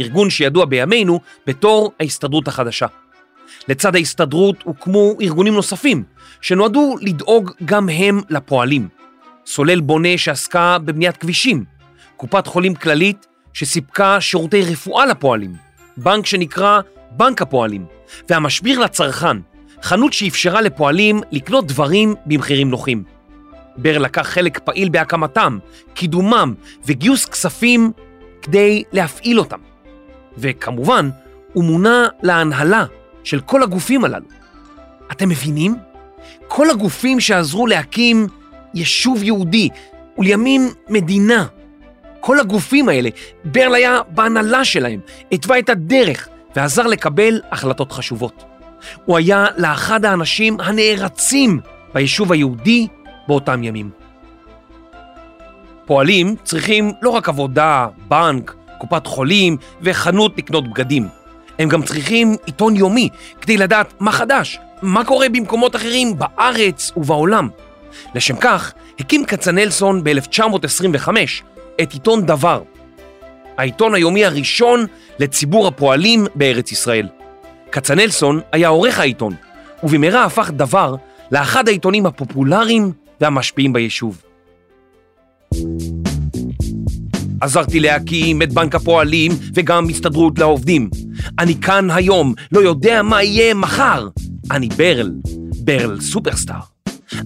ארגון 0.01 0.31
שידוע 0.31 0.65
בימינו 0.65 1.21
בתור 1.47 1.93
ההסתדרות 2.01 2.49
החדשה. 2.49 2.87
לצד 3.69 3.95
ההסתדרות 3.95 4.63
הוקמו 4.63 5.17
ארגונים 5.21 5.55
נוספים, 5.55 6.03
שנועדו 6.41 6.97
לדאוג 7.01 7.51
גם 7.65 7.89
הם 7.89 8.21
לפועלים. 8.31 8.89
סולל 9.47 9.81
בונה 9.81 10.19
שעסקה 10.19 10.79
בבניית 10.79 11.17
כבישים, 11.17 11.65
קופת 12.17 12.47
חולים 12.47 12.75
כללית 12.75 13.27
שסיפקה 13.53 14.21
שירותי 14.21 14.63
רפואה 14.63 15.07
לפועלים, 15.07 15.55
בנק 15.97 16.27
שנקרא 16.27 16.81
בנק 17.11 17.43
הפועלים, 17.43 17.87
והמשביר 18.29 18.79
לצרכן, 18.79 19.37
חנות 19.83 20.13
שאפשרה 20.13 20.61
לפועלים 20.61 21.21
לקנות 21.33 21.67
דברים 21.67 22.15
במחירים 22.27 22.71
נוחים. 22.71 23.05
בר 23.77 23.99
לקח 23.99 24.23
חלק 24.29 24.59
פעיל 24.59 24.89
בהקמתם, 24.89 25.59
קידומם 25.95 26.55
וגיוס 26.87 27.27
כספים 27.27 27.93
כדי 28.43 28.83
להפעיל 28.93 29.39
אותם. 29.39 29.59
וכמובן, 30.39 31.11
הוא 31.53 31.65
מונה 31.65 32.09
להנהלה 32.23 32.85
של 33.25 33.41
כל 33.41 33.63
הגופים 33.63 34.05
הללו. 34.05 34.27
אתם 35.13 35.29
מבינים? 35.29 35.75
כל 36.49 36.71
הגופים 36.71 37.21
שעזרו 37.21 37.67
להקים 37.67 38.27
יישוב 38.75 39.23
יהודי, 39.23 39.69
ולימים 40.19 40.69
מדינה. 40.89 41.47
כל 42.21 42.41
הגופים 42.41 42.89
האלה, 42.89 43.09
ברל 43.45 43.75
היה 43.75 44.01
בהנהלה 44.09 44.65
שלהם, 44.65 45.01
התווה 45.33 45.59
את 45.59 45.69
הדרך 45.69 46.29
ועזר 46.57 46.87
לקבל 46.87 47.41
החלטות 47.51 47.93
חשובות. 47.93 48.45
הוא 49.05 49.19
היה 49.19 49.47
לאחד 49.57 50.05
האנשים 50.05 50.61
הנערצים 50.61 51.61
ביישוב 51.95 52.33
היהודי 52.33 52.87
באותם 53.29 53.63
ימים. 53.63 53.91
פועלים 55.87 56.37
צריכים 56.45 56.93
לא 57.03 57.11
רק 57.11 57.29
עבודה, 57.29 57.87
בנק, 58.09 58.55
קופת 58.79 59.07
חולים 59.07 59.57
וחנות 59.83 60.39
לקנות 60.39 60.69
בגדים. 60.69 61.09
הם 61.59 61.69
גם 61.69 61.83
צריכים 61.83 62.37
עיתון 62.47 62.77
יומי 62.77 63.09
כדי 63.41 63.57
לדעת 63.57 63.95
מה 64.01 64.13
חדש, 64.13 64.59
מה 64.83 65.05
קורה 65.05 65.29
במקומות 65.29 65.77
אחרים 65.77 66.19
בארץ 66.19 66.93
ובעולם. 66.97 67.49
לשם 68.15 68.37
כך 68.37 68.73
הקים 68.99 69.25
כצנלסון 69.25 70.05
ב-1925 70.05 71.09
את 71.83 71.93
עיתון 71.93 72.27
דבר, 72.27 72.63
העיתון 73.61 73.95
היומי 73.95 74.25
הראשון 74.25 74.87
לציבור 75.19 75.67
הפועלים 75.67 76.27
בארץ 76.35 76.73
ישראל. 76.73 77.09
כצנלסון 77.73 78.41
היה 78.53 78.69
עורך 78.69 78.99
העיתון, 78.99 79.35
ובמהרה 79.83 80.25
הפך 80.25 80.51
דבר 80.57 80.95
לאחד 81.33 81.69
העיתונים 81.69 82.07
הפופולריים 82.07 82.93
והמשפיעים 83.21 83.73
ביישוב. 83.73 84.23
עזרתי 87.41 87.81
להקים 87.81 88.43
את 88.43 88.53
בנק 88.53 88.75
הפועלים 88.75 89.33
וגם 89.55 89.89
הסתדרות 89.89 90.39
לעובדים. 90.39 90.91
אני 91.39 91.55
כאן 91.55 91.91
היום, 91.91 92.35
לא 92.53 92.61
יודע 92.61 93.03
מה 93.03 93.23
יהיה 93.23 93.55
מחר. 93.55 94.09
אני 94.51 94.69
ברל, 94.69 95.13
ברל 95.65 96.01
סופרסטאר. 96.01 96.61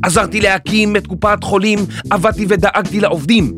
עזרתי 0.03 0.41
להקים 0.41 0.97
את 0.97 1.07
קופת 1.07 1.39
חולים, 1.43 1.79
עבדתי 2.11 2.47
ודאגתי 2.49 3.01
לעובדים. 3.01 3.53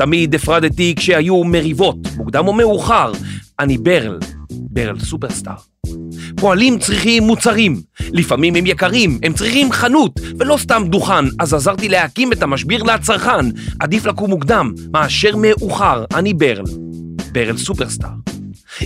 תמיד 0.00 0.34
הפרדתי 0.34 0.94
כשהיו 0.96 1.44
מריבות, 1.44 1.96
מוקדם 2.16 2.48
או 2.48 2.52
מאוחר. 2.52 3.12
אני 3.58 3.78
ברל, 3.78 4.18
ברל 4.50 4.98
סופרסטאר. 4.98 5.54
פועלים 6.36 6.78
צריכים 6.78 7.22
מוצרים, 7.22 7.80
לפעמים 8.00 8.56
הם 8.56 8.66
יקרים, 8.66 9.18
הם 9.22 9.32
צריכים 9.32 9.72
חנות 9.72 10.20
ולא 10.38 10.56
סתם 10.56 10.82
דוכן, 10.88 11.24
אז 11.38 11.54
עזרתי 11.54 11.88
להקים 11.88 12.32
את 12.32 12.42
המשביר 12.42 12.82
לצרכן. 12.82 13.46
עדיף 13.80 14.06
לקום 14.06 14.30
מוקדם 14.30 14.72
מאשר 14.92 15.36
מאוחר, 15.36 16.04
אני 16.14 16.34
ברל, 16.34 16.64
ברל 17.32 17.56
סופרסטאר. 17.56 18.08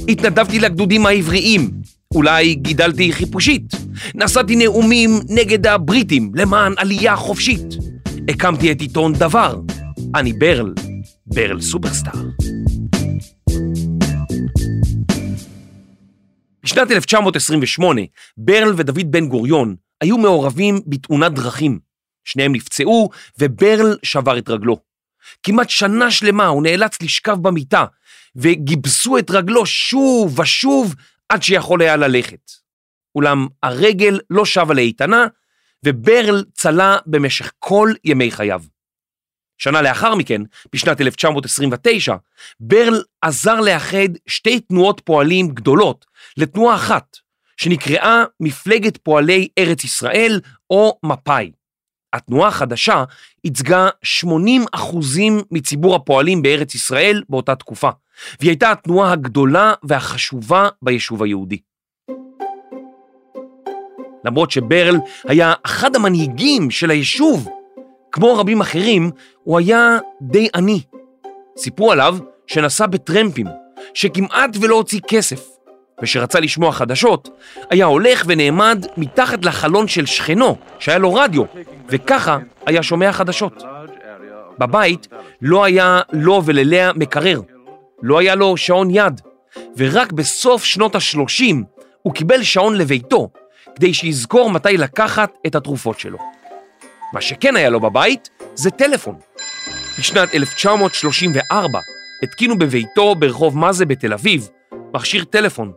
התנדבתי 0.08 0.58
לגדודים 0.58 1.06
העבריים, 1.06 1.70
אולי 2.14 2.54
גידלתי 2.54 3.12
חיפושית. 3.12 3.74
נשאתי 4.14 4.56
נאומים 4.56 5.20
נגד 5.28 5.66
הבריטים 5.66 6.32
למען 6.34 6.72
עלייה 6.76 7.16
חופשית. 7.16 7.74
הקמתי 8.28 8.72
את 8.72 8.80
עיתון 8.80 9.12
דבר, 9.12 9.60
אני 10.14 10.32
ברל, 10.32 10.72
ברל 11.26 11.60
סופרסטאר. 11.60 12.12
בשנת 16.62 16.90
1928, 16.90 18.00
ברל 18.36 18.72
ודוד 18.76 19.10
בן 19.10 19.28
גוריון 19.28 19.76
היו 20.00 20.18
מעורבים 20.18 20.80
בתאונת 20.86 21.32
דרכים. 21.32 21.78
שניהם 22.24 22.54
נפצעו 22.54 23.10
וברל 23.38 23.96
שבר 24.02 24.38
את 24.38 24.48
רגלו. 24.48 24.80
כמעט 25.42 25.70
שנה 25.70 26.10
שלמה 26.10 26.46
הוא 26.46 26.62
נאלץ 26.62 27.02
לשכב 27.02 27.36
במיטה, 27.42 27.84
וגיבסו 28.36 29.18
את 29.18 29.30
רגלו 29.30 29.66
שוב 29.66 30.38
ושוב 30.40 30.94
עד 31.28 31.42
שיכול 31.42 31.82
היה 31.82 31.96
ללכת. 31.96 32.50
אולם 33.14 33.46
הרגל 33.62 34.20
לא 34.30 34.44
שבה 34.44 34.74
לאיתנה, 34.74 35.26
וברל 35.84 36.44
צלה 36.54 36.96
במשך 37.06 37.52
כל 37.58 37.92
ימי 38.04 38.30
חייו. 38.30 38.73
שנה 39.58 39.82
לאחר 39.82 40.14
מכן, 40.14 40.42
בשנת 40.72 41.00
1929, 41.00 42.14
ברל 42.60 43.02
עזר 43.22 43.60
לאחד 43.60 44.08
שתי 44.26 44.60
תנועות 44.60 45.00
פועלים 45.04 45.48
גדולות 45.48 46.04
לתנועה 46.36 46.74
אחת, 46.76 47.16
שנקראה 47.56 48.24
מפלגת 48.40 48.96
פועלי 48.96 49.48
ארץ 49.58 49.84
ישראל 49.84 50.40
או 50.70 50.98
מפא"י. 51.02 51.50
התנועה 52.12 52.48
החדשה 52.48 53.04
ייצגה 53.44 53.88
80 54.02 54.64
אחוזים 54.72 55.42
מציבור 55.50 55.94
הפועלים 55.94 56.42
בארץ 56.42 56.74
ישראל 56.74 57.22
באותה 57.28 57.54
תקופה, 57.54 57.90
והיא 58.40 58.50
הייתה 58.50 58.70
התנועה 58.70 59.12
הגדולה 59.12 59.74
והחשובה 59.82 60.68
ביישוב 60.82 61.22
היהודי. 61.22 61.58
למרות 64.24 64.50
שברל 64.50 64.96
היה 65.28 65.52
אחד 65.62 65.96
המנהיגים 65.96 66.70
של 66.70 66.90
היישוב, 66.90 67.48
כמו 68.14 68.34
רבים 68.38 68.60
אחרים, 68.60 69.10
הוא 69.42 69.58
היה 69.58 69.98
די 70.22 70.48
עני. 70.54 70.80
סיפרו 71.56 71.92
עליו 71.92 72.16
שנסע 72.46 72.86
בטרמפים, 72.86 73.46
שכמעט 73.94 74.50
ולא 74.60 74.74
הוציא 74.74 75.00
כסף, 75.08 75.48
ושרצה 76.02 76.40
לשמוע 76.40 76.72
חדשות, 76.72 77.28
היה 77.70 77.86
הולך 77.86 78.24
ונעמד 78.26 78.86
מתחת 78.96 79.44
לחלון 79.44 79.88
של 79.88 80.06
שכנו, 80.06 80.56
שהיה 80.78 80.98
לו 80.98 81.14
רדיו, 81.14 81.42
וככה 81.88 82.38
היה 82.66 82.82
שומע 82.82 83.12
חדשות. 83.12 83.62
בבית 84.58 85.08
לא 85.42 85.64
היה 85.64 86.00
לו 86.12 86.42
וללאה 86.44 86.92
מקרר, 86.92 87.40
לא 88.02 88.18
היה 88.18 88.34
לו 88.34 88.56
שעון 88.56 88.90
יד, 88.90 89.20
ורק 89.76 90.12
בסוף 90.12 90.64
שנות 90.64 90.94
ה-30 90.94 91.54
הוא 92.02 92.14
קיבל 92.14 92.42
שעון 92.42 92.76
לביתו, 92.76 93.28
כדי 93.74 93.94
שיזכור 93.94 94.50
מתי 94.50 94.76
לקחת 94.76 95.32
את 95.46 95.54
התרופות 95.54 95.98
שלו. 95.98 96.33
מה 97.14 97.20
שכן 97.20 97.56
היה 97.56 97.70
לו 97.70 97.80
בבית 97.80 98.30
זה 98.54 98.70
טלפון. 98.70 99.14
בשנת 99.98 100.34
1934 100.34 101.78
התקינו 102.22 102.58
בביתו 102.58 103.14
ברחוב 103.14 103.58
מאזה 103.58 103.86
בתל 103.86 104.12
אביב 104.12 104.48
מכשיר 104.94 105.24
טלפון. 105.24 105.72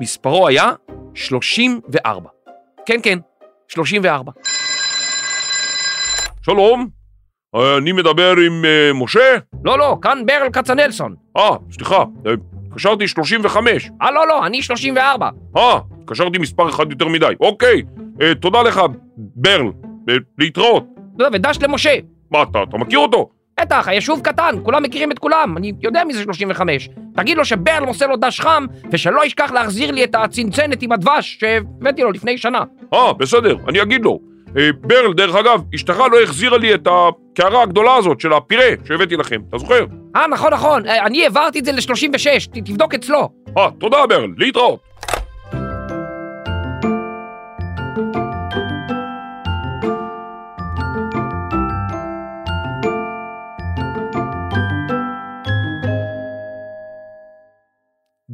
מספרו 0.00 0.48
היה 0.48 0.72
34. 1.14 2.28
כן, 2.86 3.00
כן, 3.02 3.18
34. 3.68 4.32
שלום, 6.42 6.88
אני 7.78 7.92
מדבר 7.92 8.30
עם 8.46 8.64
uh, 8.64 8.94
משה? 8.94 9.36
לא, 9.64 9.78
לא, 9.78 9.96
כאן 10.02 10.22
ברל 10.26 10.50
כצנלסון. 10.52 11.14
אה, 11.36 11.50
סליחה, 11.72 12.04
אה, 12.26 12.32
קשרתי 12.74 13.08
35. 13.08 13.90
אה, 14.02 14.10
לא, 14.10 14.28
לא, 14.28 14.46
אני 14.46 14.62
34. 14.62 15.28
אה, 15.56 15.78
קשרתי 16.06 16.38
מספר 16.38 16.68
אחד 16.68 16.90
יותר 16.90 17.08
מדי. 17.08 17.34
אוקיי, 17.40 17.82
אה, 18.22 18.34
תודה 18.34 18.62
לך, 18.62 18.80
ברל. 19.16 19.87
להתראות. 20.38 20.84
לא, 21.18 21.28
ודש 21.32 21.58
למשה. 21.62 21.94
מה, 22.30 22.42
אתה, 22.42 22.62
אתה 22.68 22.78
מכיר 22.78 22.98
אותו? 22.98 23.28
בטח, 23.60 23.88
היישוב 23.88 24.20
קטן, 24.20 24.54
כולם 24.62 24.82
מכירים 24.82 25.12
את 25.12 25.18
כולם, 25.18 25.56
אני 25.56 25.72
יודע 25.82 26.04
מי 26.04 26.14
זה 26.14 26.22
35. 26.22 26.88
תגיד 27.16 27.36
לו 27.36 27.44
שברל 27.44 27.84
מוסר 27.84 28.06
לו 28.06 28.16
דש 28.16 28.40
חם, 28.40 28.66
ושלא 28.92 29.24
ישכח 29.24 29.50
להחזיר 29.52 29.90
לי 29.90 30.04
את 30.04 30.14
הצנצנת 30.14 30.82
עם 30.82 30.92
הדבש 30.92 31.36
שהבאתי 31.40 32.02
לו 32.02 32.12
לפני 32.12 32.38
שנה. 32.38 32.62
אה, 32.94 33.12
בסדר, 33.12 33.56
אני 33.68 33.82
אגיד 33.82 34.04
לו. 34.04 34.18
אה, 34.58 34.70
ברל, 34.80 35.12
דרך 35.14 35.34
אגב, 35.36 35.62
אשתך 35.74 35.98
לא 36.12 36.22
החזירה 36.22 36.58
לי 36.58 36.74
את 36.74 36.88
הקערה 36.90 37.62
הגדולה 37.62 37.94
הזאת 37.94 38.20
של 38.20 38.32
הפירה 38.32 38.64
שהבאתי 38.84 39.16
לכם, 39.16 39.40
אתה 39.48 39.58
זוכר? 39.58 39.84
אה, 40.16 40.26
נכון, 40.26 40.52
נכון, 40.52 40.86
אה, 40.86 41.06
אני 41.06 41.24
העברתי 41.24 41.58
את 41.58 41.64
זה 41.64 41.72
ל-36, 41.72 42.48
תבדוק 42.64 42.94
אצלו. 42.94 43.28
אה, 43.58 43.68
תודה, 43.80 44.06
ברל, 44.08 44.30
להתראות. 44.36 44.80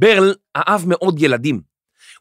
ברל 0.05 0.35
אהב 0.57 0.89
מאוד 0.89 1.23
ילדים. 1.23 1.61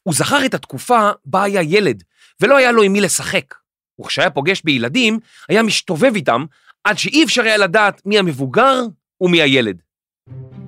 הוא 0.03 0.13
זכר 0.13 0.45
את 0.45 0.53
התקופה 0.53 1.09
בה 1.25 1.43
היה 1.43 1.61
ילד, 1.61 2.03
ולא 2.41 2.57
היה 2.57 2.71
לו 2.71 2.83
עם 2.83 2.93
מי 2.93 3.01
לשחק. 3.01 3.53
וכשהיה 4.01 4.29
פוגש 4.29 4.61
בילדים, 4.63 5.19
היה 5.49 5.63
משתובב 5.63 6.15
איתם, 6.15 6.45
עד 6.83 6.97
שאי 6.97 7.23
אפשר 7.23 7.41
היה 7.41 7.57
לדעת 7.57 8.01
מי 8.05 8.19
המבוגר 8.19 8.81
ומי 9.21 9.41
הילד. 9.41 9.81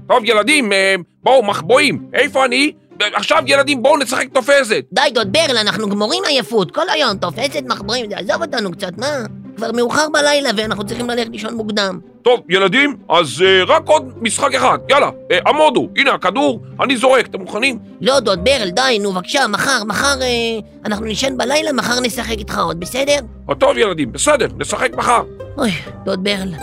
טוב, 0.07 0.23
ילדים, 0.23 0.73
אה, 0.73 0.95
בואו, 1.23 1.43
מחבואים, 1.43 2.09
איפה 2.13 2.45
אני? 2.45 2.73
עכשיו, 2.99 3.43
ילדים, 3.47 3.83
בואו 3.83 3.97
נשחק 3.97 4.27
תופסת. 4.33 4.85
די, 4.93 5.01
דוד 5.13 5.31
ברל, 5.31 5.57
אנחנו 5.57 5.89
גמורים 5.89 6.23
עייפות, 6.27 6.71
כל 6.71 6.89
היום, 6.89 7.17
תופסת 7.17 7.63
מחברים, 7.65 8.05
עזוב 8.15 8.41
אותנו 8.41 8.71
קצת, 8.71 8.97
מה? 8.97 9.25
כבר 9.57 9.71
מאוחר 9.71 10.09
בלילה 10.09 10.49
ואנחנו 10.57 10.85
צריכים 10.85 11.09
ללכת 11.09 11.31
לישון 11.31 11.53
מוקדם. 11.53 11.99
טוב, 12.25 12.39
ילדים, 12.49 12.97
אז 13.09 13.41
אה, 13.45 13.63
רק 13.67 13.87
עוד 13.87 14.13
משחק 14.21 14.53
אחד, 14.55 14.77
יאללה, 14.89 15.09
אה, 15.31 15.39
עמודו, 15.47 15.89
הנה 15.97 16.13
הכדור, 16.13 16.63
אני 16.83 16.97
זורק, 16.97 17.25
אתם 17.25 17.39
מוכנים? 17.39 17.79
לא, 18.01 18.19
דוד 18.19 18.43
ברל, 18.43 18.69
די, 18.69 18.99
נו, 19.01 19.11
בבקשה, 19.11 19.47
מחר, 19.47 19.83
מחר, 19.87 20.21
אה, 20.21 20.59
אנחנו 20.85 21.05
נישן 21.05 21.37
בלילה, 21.37 21.71
מחר 21.71 21.99
נשחק 21.99 22.37
איתך 22.37 22.57
עוד, 22.57 22.79
בסדר? 22.79 23.19
אה, 23.49 23.55
טוב, 23.55 23.77
ילדים, 23.77 24.11
בסדר, 24.11 24.47
נשחק 24.57 24.91
מחר. 24.95 25.23
אוי, 25.57 25.71
דוד 26.05 26.23
ברל. 26.23 26.53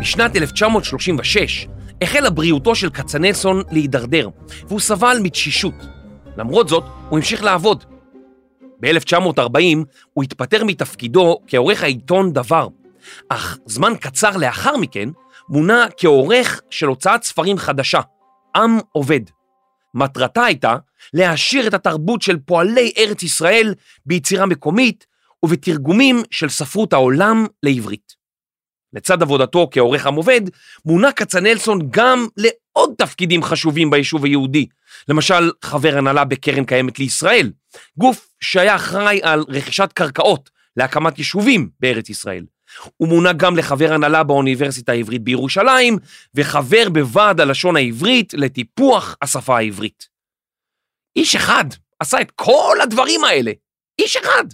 בשנת 0.00 0.36
1936 0.36 1.66
החלה 2.02 2.30
בריאותו 2.30 2.74
של 2.74 2.90
כצנלסון 2.90 3.62
להידרדר, 3.70 4.28
והוא 4.68 4.80
סבל 4.80 5.18
מתשישות. 5.22 5.74
למרות 6.36 6.68
זאת, 6.68 6.84
הוא 7.08 7.18
המשיך 7.18 7.44
לעבוד. 7.44 7.84
ב-1940 8.80 9.84
הוא 10.12 10.24
התפטר 10.24 10.64
מתפקידו 10.64 11.40
כעורך 11.46 11.82
העיתון 11.82 12.32
דבר, 12.32 12.68
אך 13.28 13.58
זמן 13.66 13.92
קצר 14.00 14.36
לאחר 14.36 14.76
מכן 14.76 15.08
מונה 15.48 15.86
כעורך 15.96 16.60
של 16.70 16.86
הוצאת 16.86 17.22
ספרים 17.22 17.58
חדשה, 17.58 18.00
עם 18.56 18.78
עובד. 18.92 19.20
מטרתה 19.94 20.44
הייתה 20.44 20.76
להעשיר 21.14 21.66
את 21.66 21.74
התרבות 21.74 22.22
של 22.22 22.36
פועלי 22.38 22.92
ארץ 22.98 23.22
ישראל 23.22 23.74
ביצירה 24.06 24.46
מקומית 24.46 25.06
ובתרגומים 25.44 26.22
של 26.30 26.48
ספרות 26.48 26.92
העולם 26.92 27.46
לעברית. 27.62 28.12
לצד 28.92 29.22
עבודתו 29.22 29.68
כעורך 29.70 30.06
עם 30.06 30.14
עובד, 30.14 30.40
מונה 30.84 31.12
כצנלסון 31.12 31.78
גם 31.90 32.26
לעוד 32.76 32.94
תפקידים 32.98 33.42
חשובים 33.42 33.90
ביישוב 33.90 34.24
היהודי, 34.24 34.66
למשל 35.08 35.50
חבר 35.64 35.98
הנהלה 35.98 36.24
בקרן 36.24 36.64
קיימת 36.64 36.98
לישראל, 36.98 37.52
גוף 37.98 38.28
שהיה 38.40 38.76
אחראי 38.76 39.20
על 39.22 39.44
רכישת 39.48 39.92
קרקעות 39.94 40.50
להקמת 40.76 41.18
יישובים 41.18 41.70
בארץ 41.80 42.08
ישראל. 42.08 42.44
הוא 42.96 43.08
מונה 43.08 43.32
גם 43.32 43.56
לחבר 43.56 43.92
הנהלה 43.92 44.22
באוניברסיטה 44.22 44.92
העברית 44.92 45.22
בירושלים, 45.22 45.98
וחבר 46.34 46.88
בוועד 46.92 47.40
הלשון 47.40 47.76
העברית 47.76 48.34
לטיפוח 48.34 49.16
השפה 49.22 49.56
העברית. 49.56 50.08
איש 51.16 51.36
אחד 51.36 51.64
עשה 52.00 52.20
את 52.20 52.30
כל 52.30 52.76
הדברים 52.82 53.24
האלה. 53.24 53.52
איש 53.98 54.16
אחד. 54.16 54.44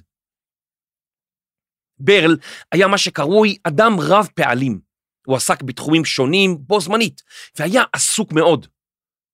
ברל 1.99 2.37
היה 2.73 2.87
מה 2.87 2.99
שקרוי 2.99 3.57
אדם 3.65 3.97
רב 4.01 4.29
פעלים. 4.35 4.92
הוא 5.27 5.37
עסק 5.37 5.63
בתחומים 5.63 6.05
שונים 6.05 6.57
בו 6.61 6.81
זמנית, 6.81 7.23
והיה 7.59 7.83
עסוק 7.93 8.33
מאוד. 8.33 8.67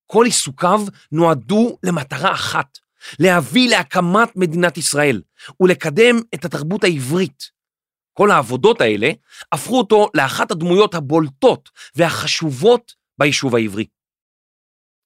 כל 0.07 0.25
עיסוקיו 0.25 0.81
נועדו 1.13 1.79
למטרה 1.83 2.33
אחת, 2.33 2.79
להביא 3.19 3.69
להקמת 3.69 4.37
מדינת 4.37 4.79
ישראל 4.79 5.23
ולקדם 5.61 6.17
את 6.35 6.45
התרבות 6.45 6.85
העברית. 6.85 7.59
כל 8.13 8.31
העבודות 8.31 8.81
האלה 8.81 9.11
הפכו 9.53 9.79
אותו 9.79 10.09
לאחת 10.15 10.51
הדמויות 10.51 10.95
הבולטות 10.95 11.71
והחשובות 11.97 12.95
ביישוב 13.19 13.57
העברי. 13.57 13.85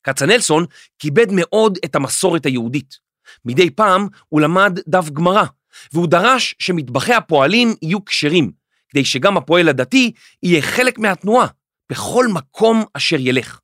כצנלסון 0.02 0.64
כיבד 0.98 1.26
מאוד 1.30 1.78
את 1.84 1.94
המסורת 1.94 2.46
היהודית. 2.46 2.94
מדי 3.44 3.70
פעם 3.70 4.06
הוא 4.28 4.40
למד 4.40 4.78
דף 4.88 5.10
גמרא, 5.10 5.44
והוא 5.92 6.06
דרש 6.06 6.54
שמטבחי 6.58 7.14
הפועלים 7.14 7.74
יהיו 7.82 8.04
כשרים, 8.04 8.52
כדי 8.92 9.04
שגם 9.04 9.36
הפועל 9.36 9.68
הדתי 9.68 10.12
יהיה 10.42 10.62
חלק 10.62 10.98
מהתנועה 10.98 11.46
בכל 11.90 12.26
מקום 12.28 12.84
אשר 12.94 13.16
ילך. 13.18 13.58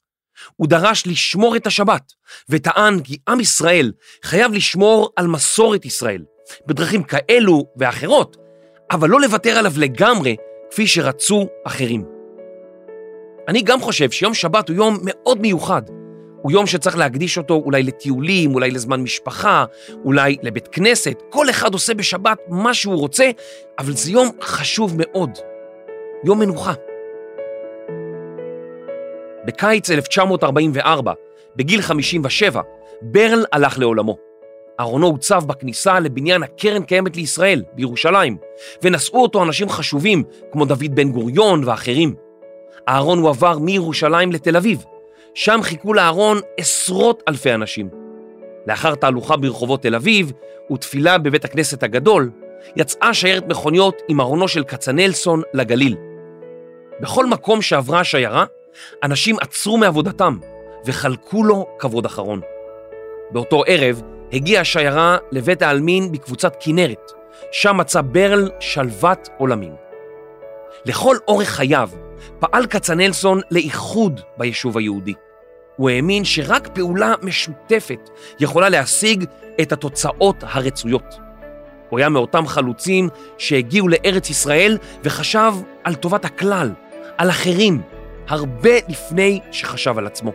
הוא 0.57 0.69
דרש 0.69 1.07
לשמור 1.07 1.57
את 1.57 1.67
השבת, 1.67 2.13
וטען 2.49 3.01
כי 3.01 3.19
עם 3.29 3.41
ישראל 3.41 3.93
חייב 4.25 4.53
לשמור 4.53 5.11
על 5.17 5.27
מסורת 5.27 5.85
ישראל, 5.85 6.25
בדרכים 6.67 7.03
כאלו 7.03 7.65
ואחרות, 7.77 8.37
אבל 8.91 9.09
לא 9.09 9.21
לוותר 9.21 9.59
עליו 9.59 9.73
לגמרי, 9.77 10.37
כפי 10.71 10.87
שרצו 10.87 11.49
אחרים. 11.67 12.05
אני 13.49 13.63
גם 13.63 13.81
חושב 13.81 14.11
שיום 14.11 14.35
שבת 14.35 14.69
הוא 14.69 14.77
יום 14.77 14.99
מאוד 15.03 15.41
מיוחד. 15.41 15.83
הוא 16.43 16.53
יום 16.53 16.67
שצריך 16.67 16.97
להקדיש 16.97 17.39
אותו 17.39 17.55
אולי 17.55 17.83
לטיולים, 17.83 18.55
אולי 18.55 18.71
לזמן 18.71 19.01
משפחה, 19.01 19.65
אולי 20.05 20.37
לבית 20.43 20.69
כנסת. 20.69 21.23
כל 21.31 21.51
אחד 21.51 21.73
עושה 21.73 21.95
בשבת 21.95 22.39
מה 22.49 22.75
שהוא 22.75 22.97
רוצה, 22.97 23.31
אבל 23.79 23.93
זה 23.93 24.11
יום 24.11 24.31
חשוב 24.43 24.95
מאוד. 24.99 25.31
יום 26.25 26.39
מנוחה. 26.39 26.73
בקיץ 29.47 29.91
1944, 29.91 31.13
בגיל 31.57 31.83
57, 31.83 32.61
ברל 33.03 33.45
הלך 33.53 33.79
לעולמו. 33.79 34.17
ארונו 34.81 35.07
הוצב 35.07 35.45
בכניסה 35.47 36.01
לבניין 36.01 36.43
הקרן 36.43 36.83
קיימת 36.83 37.17
לישראל 37.17 37.63
בירושלים, 37.73 38.37
ונשאו 38.83 39.23
אותו 39.23 39.43
אנשים 39.43 39.69
חשובים 39.69 40.25
כמו 40.53 40.65
דוד 40.65 40.95
בן 40.95 41.13
גוריון 41.13 41.65
ואחרים. 41.65 42.15
הארון 42.87 43.19
הועבר 43.19 43.59
מירושלים 43.59 44.33
לתל 44.33 44.57
אביב, 44.57 44.85
שם 45.35 45.61
חיכו 45.63 45.95
לארון 45.95 46.39
עשרות 46.57 47.23
אלפי 47.29 47.55
אנשים. 47.55 47.89
לאחר 48.67 48.95
תהלוכה 48.95 49.37
ברחובות 49.37 49.83
תל 49.83 49.95
אביב 49.95 50.33
ותפילה 50.73 51.19
בבית 51.19 51.45
הכנסת 51.45 51.83
הגדול, 51.83 52.31
יצאה 52.77 53.15
שיירת 53.15 53.49
מכוניות 53.49 54.03
עם 54.09 54.21
ארונו 54.21 54.49
של 54.49 54.65
כצנלסון 54.65 55.43
לגליל. 55.55 55.97
בכל 57.01 57.27
מקום 57.27 57.63
שעברה 57.63 58.01
השיירה, 58.01 58.45
אנשים 59.03 59.37
עצרו 59.41 59.79
מעבודתם 59.79 60.39
וחלקו 60.87 61.45
לו 61.45 61.67
כבוד 61.79 62.07
אחרון. 62.07 62.41
באותו 63.31 63.63
ערב 63.67 64.03
הגיעה 64.33 64.61
השיירה 64.61 65.17
לבית 65.33 65.63
העלמין 65.63 66.13
בקבוצת 66.13 66.57
כנרת, 66.61 67.13
שם 67.53 67.77
מצא 67.77 68.01
ברל 68.01 68.51
שלוות 68.61 69.29
עולמים. 69.39 69.73
לכל 70.85 71.17
אורך 71.29 71.49
חייו 71.49 71.91
פעל 72.39 72.67
כצנלסון 72.67 73.41
לאיחוד 73.51 74.21
ביישוב 74.37 74.79
היהודי. 74.79 75.15
הוא 75.77 75.91
האמין 75.91 76.25
שרק 76.25 76.69
פעולה 76.69 77.15
משותפת 77.23 78.11
יכולה 78.41 78.69
להשיג 78.69 79.25
את 79.61 79.73
התוצאות 79.73 80.45
הרצויות. 80.47 81.19
הוא 81.89 81.99
היה 81.99 82.09
מאותם 82.09 82.47
חלוצים 82.47 83.09
שהגיעו 83.39 83.89
לארץ 83.89 84.31
ישראל 84.31 84.79
וחשב 85.05 85.53
על 85.85 85.95
טובת 85.95 86.25
הכלל, 86.25 86.71
על 87.19 87.31
אחרים, 87.31 87.83
הרבה 88.29 88.71
לפני 88.89 89.41
שחשב 89.51 89.99
על 89.99 90.07
עצמו. 90.07 90.33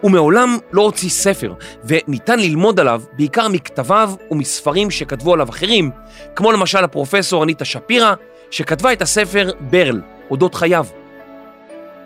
הוא 0.00 0.10
מעולם 0.10 0.58
לא 0.72 0.82
הוציא 0.82 1.08
ספר, 1.08 1.54
וניתן 1.84 2.38
ללמוד 2.38 2.80
עליו 2.80 3.02
בעיקר 3.12 3.48
מכתביו 3.48 4.12
ומספרים 4.30 4.90
שכתבו 4.90 5.34
עליו 5.34 5.50
אחרים, 5.50 5.90
כמו 6.36 6.52
למשל 6.52 6.84
הפרופסור 6.84 7.44
אניטה 7.44 7.64
שפירא, 7.64 8.14
שכתבה 8.50 8.92
את 8.92 9.02
הספר 9.02 9.50
ברל, 9.60 10.00
אודות 10.30 10.54
חייו. 10.54 10.86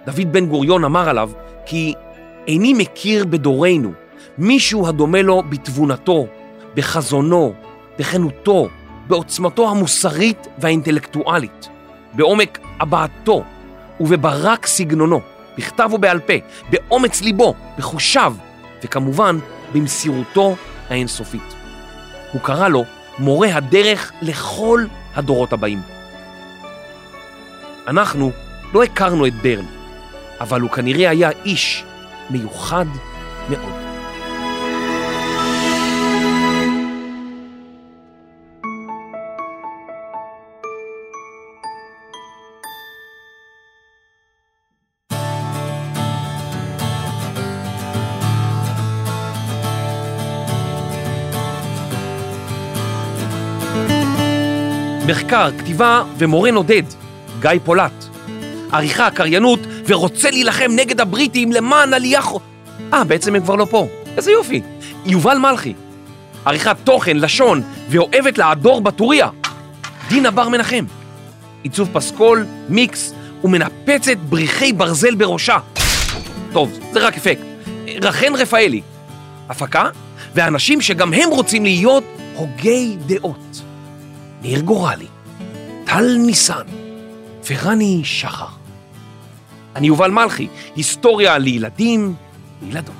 דוד 0.06 0.32
בן 0.32 0.46
גוריון 0.46 0.84
אמר 0.84 1.08
עליו 1.08 1.30
כי 1.66 1.94
איני 2.46 2.74
מכיר 2.78 3.24
בדורנו 3.24 3.92
מישהו 4.38 4.88
הדומה 4.88 5.22
לו 5.22 5.42
בתבונתו, 5.48 6.26
בחזונו, 6.74 7.52
בכנותו, 7.98 8.68
בעוצמתו 9.06 9.70
המוסרית 9.70 10.46
והאינטלקטואלית, 10.58 11.68
בעומק 12.12 12.58
הבעתו 12.80 13.44
ובברק 14.00 14.66
סגנונו, 14.66 15.20
בכתב 15.58 15.90
ובעל 15.92 16.20
פה, 16.20 16.32
באומץ 16.70 17.20
ליבו, 17.20 17.54
בחושיו, 17.78 18.34
וכמובן 18.84 19.38
במסירותו 19.72 20.56
האינסופית. 20.88 21.54
הוא 22.32 22.40
קרא 22.40 22.68
לו 22.68 22.84
מורה 23.18 23.56
הדרך 23.56 24.12
לכל 24.22 24.84
הדורות 25.14 25.52
הבאים. 25.52 25.93
אנחנו 27.87 28.33
לא 28.75 28.83
הכרנו 28.83 29.27
את 29.27 29.35
ברל, 29.42 29.64
אבל 30.40 30.61
הוא 30.61 30.70
כנראה 30.70 31.11
היה 31.11 31.31
איש 31.44 31.85
מיוחד 32.31 32.87
מאוד. 33.51 33.85
מחקר, 55.09 55.51
כתיבה 55.59 56.03
ומורה 56.18 56.51
נודד, 56.51 56.83
גיא 57.44 57.61
פולט. 57.64 58.04
עריכה, 58.72 59.11
קריינות, 59.11 59.61
ורוצה 59.87 60.30
להילחם 60.30 60.70
נגד 60.76 61.00
הבריטים 61.00 61.52
למען 61.52 61.94
עלייה 61.94 62.22
חו... 62.22 62.40
אה, 62.92 63.04
בעצם 63.04 63.35
הם 63.35 63.42
כבר 63.42 63.54
לא 63.54 63.66
פה. 63.70 63.87
איזה 64.16 64.33
יופי. 64.33 64.61
יובל 65.07 65.38
מלכי. 65.38 65.74
עריכת 66.44 66.76
תוכן, 66.85 67.16
לשון, 67.16 67.62
ואוהבת 67.88 68.38
לעדור 68.38 68.80
בטוריה. 68.80 69.28
דינה 70.09 70.30
בר 70.30 70.48
מנחם. 70.48 70.85
עיצוב 71.62 71.88
פסקול, 71.92 72.46
מיקס, 72.68 73.14
ומנפצת 73.44 74.16
בריחי 74.28 74.72
ברזל 74.72 75.14
בראשה. 75.14 75.59
טוב, 76.52 76.78
זה 76.92 77.07
רק 77.07 77.16
אפקט. 77.16 77.42
רחן 78.02 78.35
רפאלי. 78.35 78.80
הפקה, 79.48 79.88
ואנשים 80.35 80.80
שגם 80.80 81.12
הם 81.12 81.30
רוצים 81.30 81.64
להיות 81.64 82.04
הוגי 82.35 82.96
דעות. 83.07 83.62
ניר 84.42 84.61
גורלי, 84.61 85.07
טל 85.85 86.16
ניסן 86.18 86.84
ורני 87.50 88.00
שחר. 88.04 88.48
אני 89.76 89.87
יובל 89.87 90.11
מלכי, 90.11 90.48
היסטוריה 90.76 91.38
לילדים 91.38 92.14
וילדות. 92.62 92.94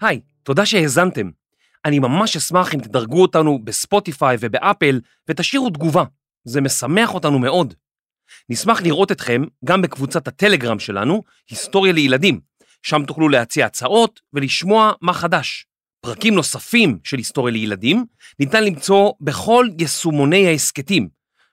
היי, 0.00 0.20
תודה 0.42 0.66
שהאזנתם. 0.66 1.30
אני 1.84 1.98
ממש 1.98 2.36
אשמח 2.36 2.74
אם 2.74 2.80
תדרגו 2.80 3.22
אותנו 3.22 3.58
בספוטיפיי 3.64 4.36
ובאפל 4.40 5.00
ותשאירו 5.28 5.70
תגובה. 5.70 6.04
זה 6.44 6.60
משמח 6.60 7.14
אותנו 7.14 7.38
מאוד. 7.38 7.74
נשמח 8.48 8.82
לראות 8.82 9.12
אתכם 9.12 9.42
גם 9.64 9.82
בקבוצת 9.82 10.28
הטלגרם 10.28 10.78
שלנו, 10.78 11.22
היסטוריה 11.50 11.92
לילדים. 11.92 12.40
שם 12.82 13.04
תוכלו 13.06 13.28
להציע 13.28 13.66
הצעות 13.66 14.20
ולשמוע 14.32 14.92
מה 15.00 15.12
חדש. 15.12 15.66
פרקים 16.06 16.34
נוספים 16.34 16.98
של 17.04 17.16
היסטוריה 17.16 17.52
לילדים 17.52 18.06
ניתן 18.38 18.64
למצוא 18.64 19.12
בכל 19.20 19.66
יישומוני 19.78 20.46
ההסכתים, 20.46 21.08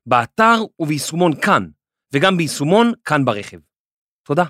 באתר 0.05 0.55
וביישומון 0.79 1.41
כאן, 1.41 1.67
וגם 2.13 2.37
ביישומון 2.37 2.91
כאן 3.05 3.25
ברכב. 3.25 3.57
תודה. 4.23 4.43